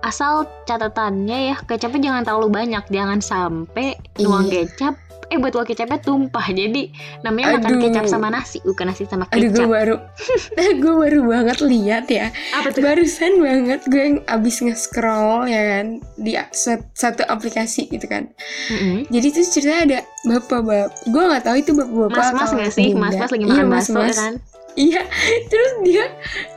asal 0.00 0.44
catatannya 0.64 1.52
ya 1.52 1.56
kecapnya 1.60 2.12
jangan 2.12 2.22
terlalu 2.24 2.48
banyak, 2.52 2.84
jangan 2.88 3.20
sampai 3.20 3.96
nuang 4.18 4.48
Iya. 4.48 4.64
kecap 4.66 4.94
eh 5.26 5.36
botol 5.36 5.62
kecapnya 5.62 5.98
tumpah. 5.98 6.44
Jadi 6.46 6.88
namanya 7.20 7.58
makan 7.58 7.70
Aduh. 7.70 7.82
kecap 7.82 8.04
sama 8.04 8.28
nasi, 8.28 8.58
bukan 8.60 8.86
nasi 8.86 9.04
sama 9.04 9.24
Aduh, 9.28 9.46
gue 9.46 9.56
kecap. 9.56 9.68
baru, 9.68 9.96
gue 10.82 10.94
baru 10.94 11.20
banget 11.24 11.58
lihat 11.60 12.06
ya. 12.06 12.26
Apa 12.52 12.70
tuh? 12.70 12.80
barusan 12.80 13.32
banget 13.38 13.80
gue 13.84 14.02
yang 14.02 14.16
abis 14.26 14.60
nge-scroll 14.60 15.44
ya 15.44 15.62
kan 15.72 15.86
di 16.14 16.32
sat- 16.50 16.92
satu 16.92 17.24
aplikasi 17.24 17.86
gitu 17.86 18.04
kan 18.04 18.28
Mm-mm. 18.68 19.08
jadi 19.08 19.26
itu 19.26 19.40
ceritanya 19.42 19.80
ada 19.82 19.98
bapak-bapak 20.26 20.88
gue 21.06 21.22
nggak 21.22 21.42
tahu 21.42 21.56
itu 21.56 21.70
bapak-bapak 21.72 22.12
Mas-mas 22.14 22.50
nggak 22.50 22.70
sih? 22.70 22.88
Mas-mas 22.92 23.30
lagi 23.30 23.42
Iya, 23.42 23.50
makan 23.50 23.66
bakso 23.66 23.90
ya 23.90 23.96
mas-mas. 23.96 24.16
kan? 24.16 24.34
iya 24.74 25.02
terus 25.46 25.72
dia 25.82 26.04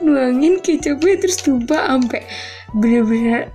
nuangin 0.00 0.58
kecapnya 0.58 1.14
terus 1.16 1.38
tumpah 1.38 1.86
sampai 1.88 2.22
bener-bener 2.72 3.48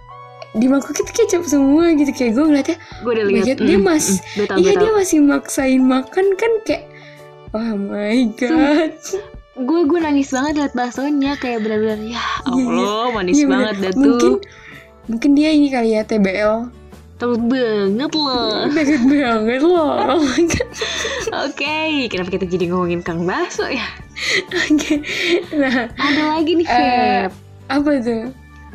di 0.54 0.66
mangkok 0.66 0.94
itu 0.96 1.12
kecap 1.16 1.44
semua 1.44 1.89
gitu 1.92 2.10
kayak 2.10 2.32
gue 2.32 2.44
ngeliatnya 2.44 2.78
Gue 3.02 3.12
udah 3.12 3.26
lihat. 3.26 3.46
God, 3.48 3.60
dia 3.60 3.74
Mm, 3.74 3.84
mas- 3.84 4.22
mm, 4.32 4.56
iya 4.56 4.72
dia 4.76 4.92
masih 4.92 5.20
maksain 5.20 5.82
makan 5.82 6.26
kan 6.34 6.52
kayak 6.63 6.84
oh 7.52 7.74
my 7.76 8.30
god 8.34 8.94
Gue 9.56 9.80
gue 9.84 10.00
nangis 10.00 10.30
banget 10.30 10.54
liat 10.60 10.74
baksonya 10.74 11.34
kayak 11.36 11.62
benar-benar 11.62 12.02
ya 12.02 12.22
Iya, 12.48 12.66
Allah 12.70 13.06
manis 13.12 13.34
Iya, 13.36 13.46
bener. 13.46 13.58
banget 13.60 13.76
dah 13.80 13.92
mungkin 13.96 14.32
tuh. 14.32 14.38
mungkin 15.06 15.30
dia 15.34 15.50
ini 15.50 15.68
kali 15.68 15.89
ya 15.92 16.02
TBL 16.02 16.56
Terus 17.16 17.39
banget 17.39 18.12
loh. 18.12 18.66
deket 18.76 19.02
banget 19.04 19.62
loh 19.62 19.89
oh 20.12 20.22
Oke, 21.44 21.78
kenapa 22.08 22.30
kita 22.30 22.46
jadi 22.46 22.66
ngomongin 22.68 23.02
Kang 23.02 23.24
Bakso 23.24 23.66
ya? 23.66 23.86
Oke, 24.50 25.02
nah 25.52 25.89
Ada 25.92 26.22
lagi 26.32 26.52
nih, 26.54 26.66
Feb. 26.66 27.30
apa 27.68 27.92
tuh? 28.00 28.24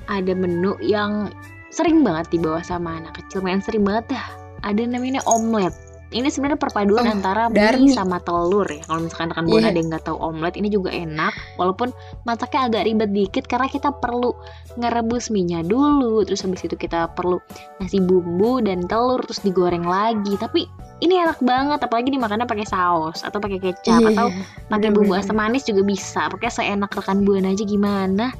Ada 0.07 0.33
menu 0.33 0.75
yang 0.81 1.31
sering 1.79 2.03
banget 2.03 2.27
dibawa 2.35 2.59
sama 2.61 2.99
anak 2.99 3.23
kecil, 3.23 3.39
main 3.39 3.63
sering 3.63 3.87
banget 3.87 4.19
dah. 4.19 4.27
Ada 4.67 4.83
namanya 4.91 5.23
omelet. 5.31 5.71
Ini 6.09 6.25
sebenarnya 6.33 6.57
perpaduan 6.57 7.05
Oh, 7.05 7.13
antara 7.21 7.53
Darmi. 7.53 7.93
mie 7.93 7.93
sama 7.93 8.17
telur 8.25 8.65
ya. 8.65 8.81
Kalau 8.89 9.05
misalkan 9.05 9.29
rekan 9.29 9.45
buana 9.45 9.61
Iya. 9.61 9.71
ada 9.71 9.79
yang 9.79 9.89
nggak 9.93 10.05
tahu 10.09 10.17
omelet, 10.17 10.55
ini 10.57 10.69
juga 10.73 10.89
enak. 10.89 11.37
Walaupun 11.61 11.93
masaknya 12.25 12.61
agak 12.65 12.83
ribet 12.89 13.11
dikit 13.13 13.45
karena 13.45 13.69
kita 13.69 13.93
perlu 13.93 14.33
ngerebus 14.81 15.29
mie-nya 15.29 15.61
dulu, 15.61 16.25
terus 16.25 16.41
habis 16.41 16.65
itu 16.65 16.81
kita 16.81 17.13
perlu 17.13 17.37
nasi 17.77 18.01
bumbu 18.01 18.65
dan 18.65 18.89
telur 18.89 19.21
terus 19.21 19.45
digoreng 19.45 19.85
lagi. 19.85 20.33
Tapi 20.41 20.65
ini 21.05 21.21
enak 21.21 21.45
banget, 21.45 21.85
apalagi 21.85 22.09
dimakannya 22.09 22.49
pakai 22.49 22.65
saus 22.65 23.21
atau 23.21 23.37
pakai 23.37 23.61
kecap 23.61 24.01
Iya, 24.01 24.09
atau 24.17 24.27
pakai 24.73 24.89
bumbu 24.89 25.13
asam 25.13 25.37
manis 25.37 25.69
juga 25.69 25.85
bisa. 25.85 26.25
Pokoknya 26.33 26.57
seenak 26.57 26.89
rekan 26.89 27.21
buana 27.21 27.53
aja 27.53 27.69
gimana. 27.69 28.33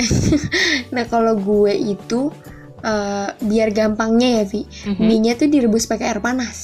Nah 0.94 1.04
kalau 1.04 1.34
gue 1.34 1.72
itu 1.72 2.32
eh, 2.80 3.28
biar 3.38 3.68
gampangnya 3.70 4.40
ya 4.40 4.44
Vi, 4.44 4.64
Mhm. 4.88 5.00
mie-nya 5.00 5.32
tuh 5.34 5.46
direbus 5.46 5.84
pakai 5.84 6.08
air 6.08 6.20
panas 6.20 6.58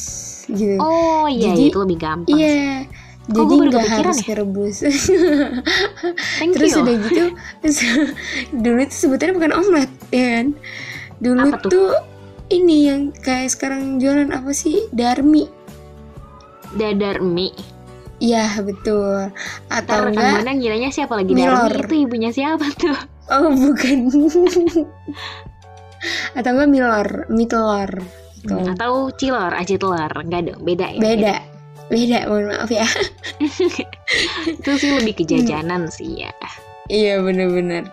gitu. 0.47 0.79
Oh 0.79 1.27
iya, 1.27 1.53
Jadi- 1.53 1.61
iya, 1.61 1.71
itu 1.71 1.79
lebih 1.79 1.99
gampang. 1.99 2.33
Iya. 2.33 2.89
Kok 3.27 3.35
Jadi 3.35 3.55
nggak 3.67 3.87
harus 3.91 4.17
ya? 4.17 4.25
direbus. 4.25 4.77
Thank 6.39 6.53
Terus 6.55 6.73
you. 6.73 6.81
udah 6.81 6.95
gitu, 7.03 7.25
dulu 8.63 8.79
itu 8.81 8.95
sebutannya 8.97 9.35
bukan 9.35 9.53
omelet, 9.53 9.91
ya 10.09 10.27
kan? 10.33 10.47
Dulu 11.19 11.47
Apa 11.51 11.59
tuh? 11.61 11.71
tuh 11.71 11.91
ini 12.49 12.87
yang 12.87 13.01
kayak 13.13 13.51
sekarang 13.51 13.99
jualan 13.99 14.31
apa 14.31 14.53
sih? 14.53 14.87
Darmi. 14.91 15.51
Dadar 16.73 17.19
mie. 17.19 17.51
Iya 18.17 18.63
betul. 18.63 19.35
Atau 19.67 19.97
Ntar 19.99 20.09
enggak? 20.09 20.33
buana 20.39 20.53
ngiranya 20.55 20.89
siapa 20.89 21.19
lagi 21.19 21.35
Milor. 21.35 21.67
Darmi 21.67 21.83
itu 21.83 21.97
ibunya 21.99 22.31
siapa 22.31 22.65
tuh? 22.73 22.97
Oh 23.33 23.51
bukan. 23.51 23.99
Atau 26.39 26.51
enggak 26.55 26.71
milor, 26.71 27.09
mie 27.33 27.49
telur. 27.51 27.91
Gitu. 28.43 28.55
Atau 28.55 29.11
cilor, 29.19 29.53
aci 29.57 29.75
telur. 29.75 30.13
Enggak 30.23 30.53
dong, 30.53 30.63
beda 30.63 30.87
ya. 30.95 31.01
Beda. 31.03 31.35
Beda, 31.87 32.19
mohon 32.27 32.51
maaf 32.51 32.71
ya. 32.71 32.87
Itu 34.59 34.71
sih 34.75 34.91
lebih 34.91 35.23
ke 35.23 35.25
jajanan 35.27 35.87
sih 35.91 36.27
ya. 36.27 36.35
Iya 36.91 37.23
bener-bener. 37.23 37.91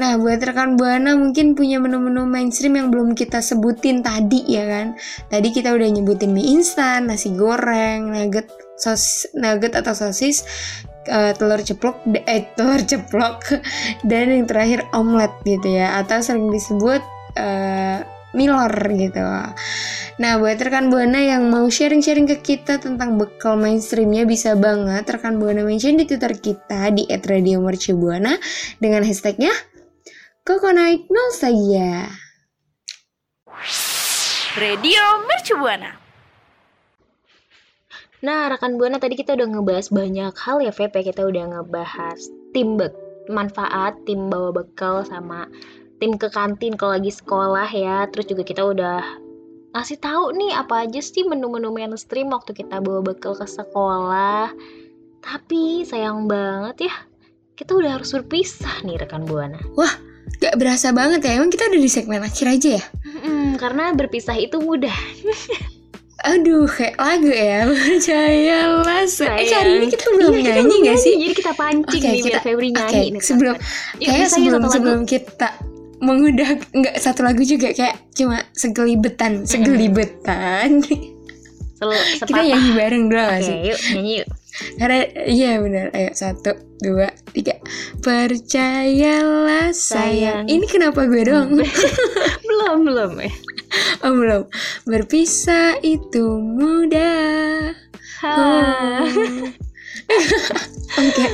Nah 0.00 0.16
buat 0.16 0.40
rekan 0.40 0.80
Buana 0.80 1.12
mungkin 1.12 1.52
punya 1.52 1.76
menu-menu 1.76 2.24
mainstream 2.24 2.78
yang 2.78 2.88
belum 2.88 3.12
kita 3.12 3.44
sebutin 3.44 4.00
tadi 4.00 4.44
ya 4.48 4.64
kan. 4.64 4.96
Tadi 5.28 5.48
kita 5.52 5.72
udah 5.72 5.88
nyebutin 5.88 6.32
mie 6.32 6.56
instan, 6.56 7.08
nasi 7.08 7.32
goreng, 7.36 8.12
nugget, 8.12 8.48
sos, 8.80 9.28
nugget 9.36 9.76
atau 9.76 9.92
sosis, 9.92 10.44
eh, 11.06 11.32
telur 11.36 11.60
ceplok, 11.62 12.04
eh 12.26 12.50
telur 12.56 12.82
ceplok, 12.82 13.60
dan 14.04 14.32
yang 14.32 14.44
terakhir 14.44 14.84
omelet 14.92 15.32
gitu 15.46 15.68
ya. 15.68 16.00
Atau 16.02 16.20
sering 16.20 16.52
disebut 16.52 17.00
eh, 17.38 18.04
milor 18.34 18.74
gitu. 18.94 19.22
Nah, 20.20 20.36
buat 20.36 20.60
rekan 20.60 20.92
Buana 20.92 21.24
yang 21.24 21.48
mau 21.48 21.66
sharing-sharing 21.66 22.28
ke 22.28 22.36
kita 22.44 22.76
tentang 22.76 23.16
bekal 23.16 23.56
mainstreamnya 23.56 24.28
bisa 24.28 24.54
banget 24.54 25.08
rekan 25.08 25.40
Buana 25.40 25.64
mention 25.64 25.96
di 25.96 26.04
Twitter 26.04 26.36
kita 26.36 26.92
di 26.92 27.08
@radiomercubuana 27.08 28.36
dengan 28.78 29.02
hashtagnya 29.02 29.50
Coconut 30.44 31.08
Nostalgia. 31.08 32.10
Radio 34.58 35.02
Mercubuana. 35.24 35.99
Nah, 38.20 38.52
rekan 38.52 38.76
Buana 38.76 39.00
tadi 39.00 39.16
kita 39.16 39.32
udah 39.32 39.48
ngebahas 39.48 39.88
banyak 39.88 40.34
hal 40.36 40.60
ya, 40.60 40.72
Feb 40.72 40.92
ya. 40.92 41.02
Kita 41.08 41.24
udah 41.24 41.44
ngebahas 41.56 42.20
tim 42.52 42.76
bek 42.76 42.92
manfaat, 43.32 43.96
tim 44.04 44.28
bawa 44.28 44.52
bekal 44.52 45.06
sama 45.08 45.48
tim 46.02 46.20
ke 46.20 46.28
kantin 46.28 46.76
kalau 46.76 47.00
lagi 47.00 47.08
sekolah 47.08 47.68
ya. 47.72 48.04
Terus 48.12 48.26
juga 48.28 48.44
kita 48.44 48.60
udah 48.60 49.00
ngasih 49.72 49.98
tahu 50.04 50.36
nih 50.36 50.52
apa 50.52 50.84
aja 50.84 51.00
sih 51.00 51.24
menu-menu 51.24 51.72
mainstream 51.72 52.28
waktu 52.28 52.52
kita 52.52 52.84
bawa 52.84 53.00
bekal 53.00 53.32
ke 53.32 53.48
sekolah. 53.48 54.52
Tapi 55.24 55.88
sayang 55.88 56.28
banget 56.28 56.92
ya, 56.92 56.94
kita 57.56 57.72
udah 57.72 57.96
harus 57.96 58.12
berpisah 58.12 58.84
nih 58.84 59.00
rekan 59.00 59.24
Buana. 59.24 59.60
Gak 60.40 60.56
berasa 60.60 60.92
banget 60.92 61.24
ya, 61.24 61.40
emang 61.40 61.52
kita 61.52 61.68
udah 61.68 61.80
di 61.80 61.90
segmen 61.92 62.24
akhir 62.24 62.46
aja 62.48 62.70
ya? 62.80 62.84
Mm, 63.24 63.60
karena 63.60 63.92
berpisah 63.92 64.36
itu 64.36 64.60
mudah. 64.60 64.92
Aduh, 66.20 66.68
kayak 66.68 66.94
lagu 66.94 67.28
ya, 67.28 67.64
percayalah. 67.70 69.00
Eh, 69.00 69.08
Sayang. 69.08 69.48
hari 69.50 69.70
ini 69.74 69.86
kita 69.88 70.04
belum 70.10 70.30
Iya, 70.30 70.38
kita 70.38 70.52
nyanyi 70.58 70.76
gak 70.84 70.98
sih? 70.98 71.14
Jadi 71.16 71.34
kita 71.34 71.52
pancing 71.54 71.86
Oke, 71.96 71.96
nih 72.06 72.20
biar 72.20 72.26
kita- 72.28 72.42
Febri 72.42 72.68
Oke, 72.68 72.76
nyanyi. 72.76 73.06
nih, 73.10 73.22
sebelum 73.22 73.54
kayak 73.96 74.28
sebelum 74.28 74.60
sebelum 74.66 75.00
kita 75.02 75.48
mengudah 75.98 76.50
nggak 76.70 76.96
satu 76.96 77.20
lagu 77.20 77.40
juga 77.40 77.68
kayak 77.70 77.92
cuma 78.10 78.40
segelibetan 78.52 79.44
segelibetan 79.44 80.80
Selalu 81.76 81.96
kita 82.20 82.40
nyanyi 82.42 82.70
bareng 82.72 83.04
dulu 83.06 83.20
gak 83.20 83.32
Oke, 83.34 83.44
sih 83.44 83.56
yuk 83.66 83.80
nyanyi 83.90 84.12
yuk. 84.16 84.28
Karena 84.78 85.06
iya 85.26 85.60
benar 85.60 85.92
ayo 85.94 86.10
satu 86.12 86.56
dua 86.80 87.12
tiga. 87.36 87.60
Percayalah 88.00 89.70
sayang, 89.70 90.44
Sayang. 90.44 90.44
ini 90.48 90.66
kenapa 90.66 91.04
gue 91.04 91.22
doang? 91.28 91.60
Belum 92.48 92.78
belum 92.88 93.12
eh. 93.22 93.34
Oh 94.04 94.12
belum. 94.16 94.50
Berpisah 94.82 95.78
itu 95.84 96.42
mudah. 96.42 97.70
Ha. 98.24 98.32
Oh. 98.34 99.06
oke. 101.06 101.26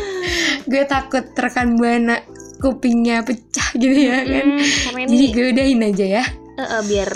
Gue 0.68 0.82
takut 0.84 1.24
rekan 1.32 1.80
buana 1.80 2.20
kupingnya 2.60 3.24
pecah 3.24 3.72
gitu 3.76 3.96
ya 3.96 4.20
kan? 4.24 4.46
Hmm, 4.58 4.60
karena 4.60 5.00
jadi 5.08 5.16
ini 5.16 5.26
gue 5.32 5.46
udahin 5.56 5.80
aja 5.88 6.06
ya. 6.20 6.24
Eh, 6.56 6.60
eh, 6.60 6.82
biar 6.84 7.10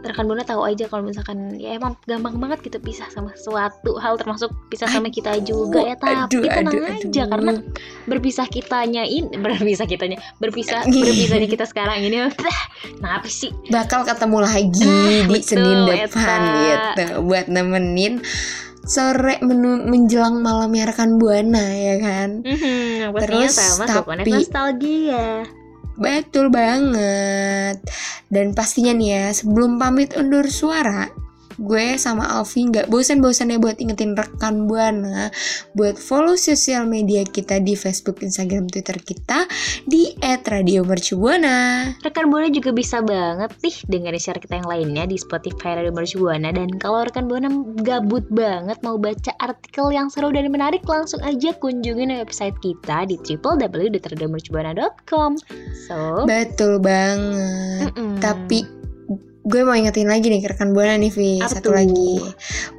rekan 0.00 0.24
buana 0.24 0.42
tahu 0.42 0.62
aja 0.62 0.86
kalau 0.86 1.02
misalkan 1.02 1.54
ya 1.54 1.74
emang 1.74 1.94
gampang 2.04 2.36
banget 2.36 2.62
gitu 2.62 2.78
pisah 2.78 3.06
sama 3.08 3.30
suatu 3.34 3.96
hal 3.96 4.14
termasuk 4.14 4.48
pisah 4.68 4.86
sama 4.86 5.08
kita 5.08 5.38
juga 5.40 5.82
ya 5.82 5.94
tapi 5.94 6.16
aduh, 6.36 6.42
tenang 6.42 6.74
aduh, 6.74 6.84
aja 6.86 7.06
aduh. 7.22 7.26
karena 7.28 7.52
berpisah 8.04 8.46
kitanya 8.46 9.02
ini 9.02 9.34
berpisah 9.44 9.84
kitanya 9.84 10.18
berpisah 10.38 10.82
berpisahnya 10.84 11.48
kita 11.48 11.64
sekarang 11.64 12.02
ini 12.02 12.30
kenapa 12.96 13.26
sih 13.26 13.50
bakal 13.68 14.02
ketemu 14.02 14.38
lagi 14.40 14.88
Nah, 14.90 15.26
di 15.26 15.38
betul, 15.38 15.46
Senin 15.46 15.78
depan 15.86 16.40
Eta. 16.40 16.62
gitu 16.64 17.04
buat 17.22 17.46
nemenin 17.46 18.22
sore 18.80 19.36
menu 19.40 19.84
menjelang 19.84 20.40
malamnya 20.40 20.88
rekan 20.88 21.20
buana 21.20 21.62
ya 21.70 21.96
kan 22.00 22.30
yang 22.42 23.12
pastinya 23.12 23.44
Terus, 23.44 23.54
sama 23.54 23.84
tapi- 23.86 24.32
nostalgia 24.32 25.44
betul 25.96 26.52
banget. 26.52 27.82
Dan 28.30 28.54
pastinya 28.54 28.94
nih 28.94 29.08
ya 29.10 29.24
sebelum 29.34 29.80
pamit 29.80 30.14
undur 30.14 30.46
suara 30.46 31.29
gue 31.60 32.00
sama 32.00 32.40
Alfi 32.40 32.72
nggak 32.72 32.88
bosan-bosannya 32.88 33.60
buat 33.60 33.76
ingetin 33.76 34.16
rekan 34.16 34.64
buana 34.64 35.28
buat 35.76 36.00
follow 36.00 36.34
sosial 36.34 36.88
media 36.88 37.22
kita 37.22 37.60
di 37.60 37.76
Facebook, 37.76 38.24
Instagram, 38.24 38.66
Twitter 38.72 38.96
kita 39.00 39.44
di 39.84 40.16
@radiomercubuana. 40.24 41.92
Rekan 42.00 42.32
Buana 42.32 42.48
juga 42.50 42.72
bisa 42.72 43.04
banget 43.04 43.52
nih 43.60 43.76
dengerin 43.86 44.20
share 44.20 44.40
kita 44.40 44.64
yang 44.64 44.68
lainnya 44.68 45.04
di 45.06 45.16
Spotify 45.20 45.78
Radio 45.78 45.92
Mercu 45.92 46.18
Buana 46.18 46.50
dan 46.50 46.68
kalau 46.80 47.04
rekan 47.04 47.28
Buana 47.28 47.52
gabut 47.84 48.24
banget 48.32 48.80
mau 48.80 48.96
baca 48.96 49.36
artikel 49.38 49.92
yang 49.92 50.08
seru 50.08 50.32
dan 50.32 50.48
menarik 50.48 50.82
langsung 50.88 51.20
aja 51.22 51.52
kunjungin 51.60 52.10
website 52.24 52.56
kita 52.64 53.04
di 53.06 53.20
www.radiomercubuana.com. 53.20 55.36
So, 55.86 56.24
Betul 56.24 56.80
banget. 56.80 57.92
mm-mm. 57.92 58.16
Tapi 58.18 58.79
gue 59.50 59.62
mau 59.62 59.74
ingetin 59.74 60.06
lagi 60.06 60.30
nih 60.30 60.38
ke 60.38 60.48
rekan 60.48 60.70
buana 60.70 60.94
nih 60.94 61.10
Vi, 61.10 61.30
Apa 61.38 61.50
satu 61.50 61.68
tuh? 61.68 61.76
lagi 61.76 62.22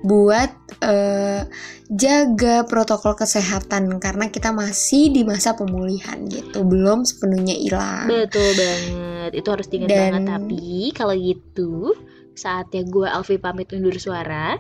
buat 0.01 0.51
eh, 0.79 1.43
jaga 1.88 2.63
protokol 2.63 3.13
kesehatan 3.13 3.99
karena 3.99 4.31
kita 4.31 4.49
masih 4.49 5.12
di 5.12 5.21
masa 5.21 5.51
pemulihan 5.51 6.23
gitu, 6.25 6.63
belum 6.63 7.03
sepenuhnya 7.03 7.51
hilang. 7.53 8.07
betul 8.07 8.47
banget 8.55 9.31
itu 9.36 9.47
harus 9.47 9.67
diingat 9.67 9.89
Dan- 9.89 9.99
banget 9.99 10.23
tapi 10.31 10.65
kalau 10.91 11.12
gitu 11.13 11.91
saatnya 12.34 12.81
gue 12.84 13.05
Alfi 13.05 13.36
pamit 13.36 13.67
undur 13.69 13.99
suara. 13.99 14.55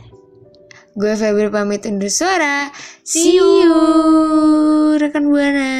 Gue 0.91 1.15
Febri 1.15 1.47
pamit 1.47 1.87
undur 1.87 2.11
suara. 2.11 2.67
See 3.01 3.39
See 3.39 3.63
you, 3.63 3.79
rekan 4.99 5.31
buana. 5.31 5.71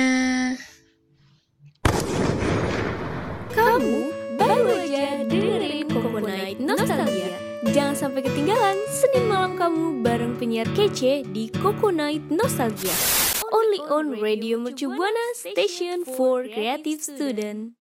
Kamu 3.52 4.00
baru 4.39 4.72
aja 4.80 5.20
dengerin 5.22 5.81
Coco 5.92 6.24
Night 6.24 6.56
Nostalgia. 6.64 7.36
Jangan 7.68 7.96
sampai 8.00 8.24
ketinggalan 8.24 8.80
Senin 8.88 9.28
malam 9.28 9.60
kamu 9.60 10.00
bareng 10.00 10.40
penyiar 10.40 10.64
kece 10.72 11.28
di 11.36 11.52
Coco 11.52 11.92
Night 11.92 12.24
Nostalgia. 12.32 12.96
Only 13.52 13.84
on 13.92 14.16
Radio 14.24 14.56
Mercu 14.56 14.88
Buana 14.88 15.36
Station 15.36 16.08
for 16.08 16.48
Creative 16.48 17.04
Student. 17.04 17.81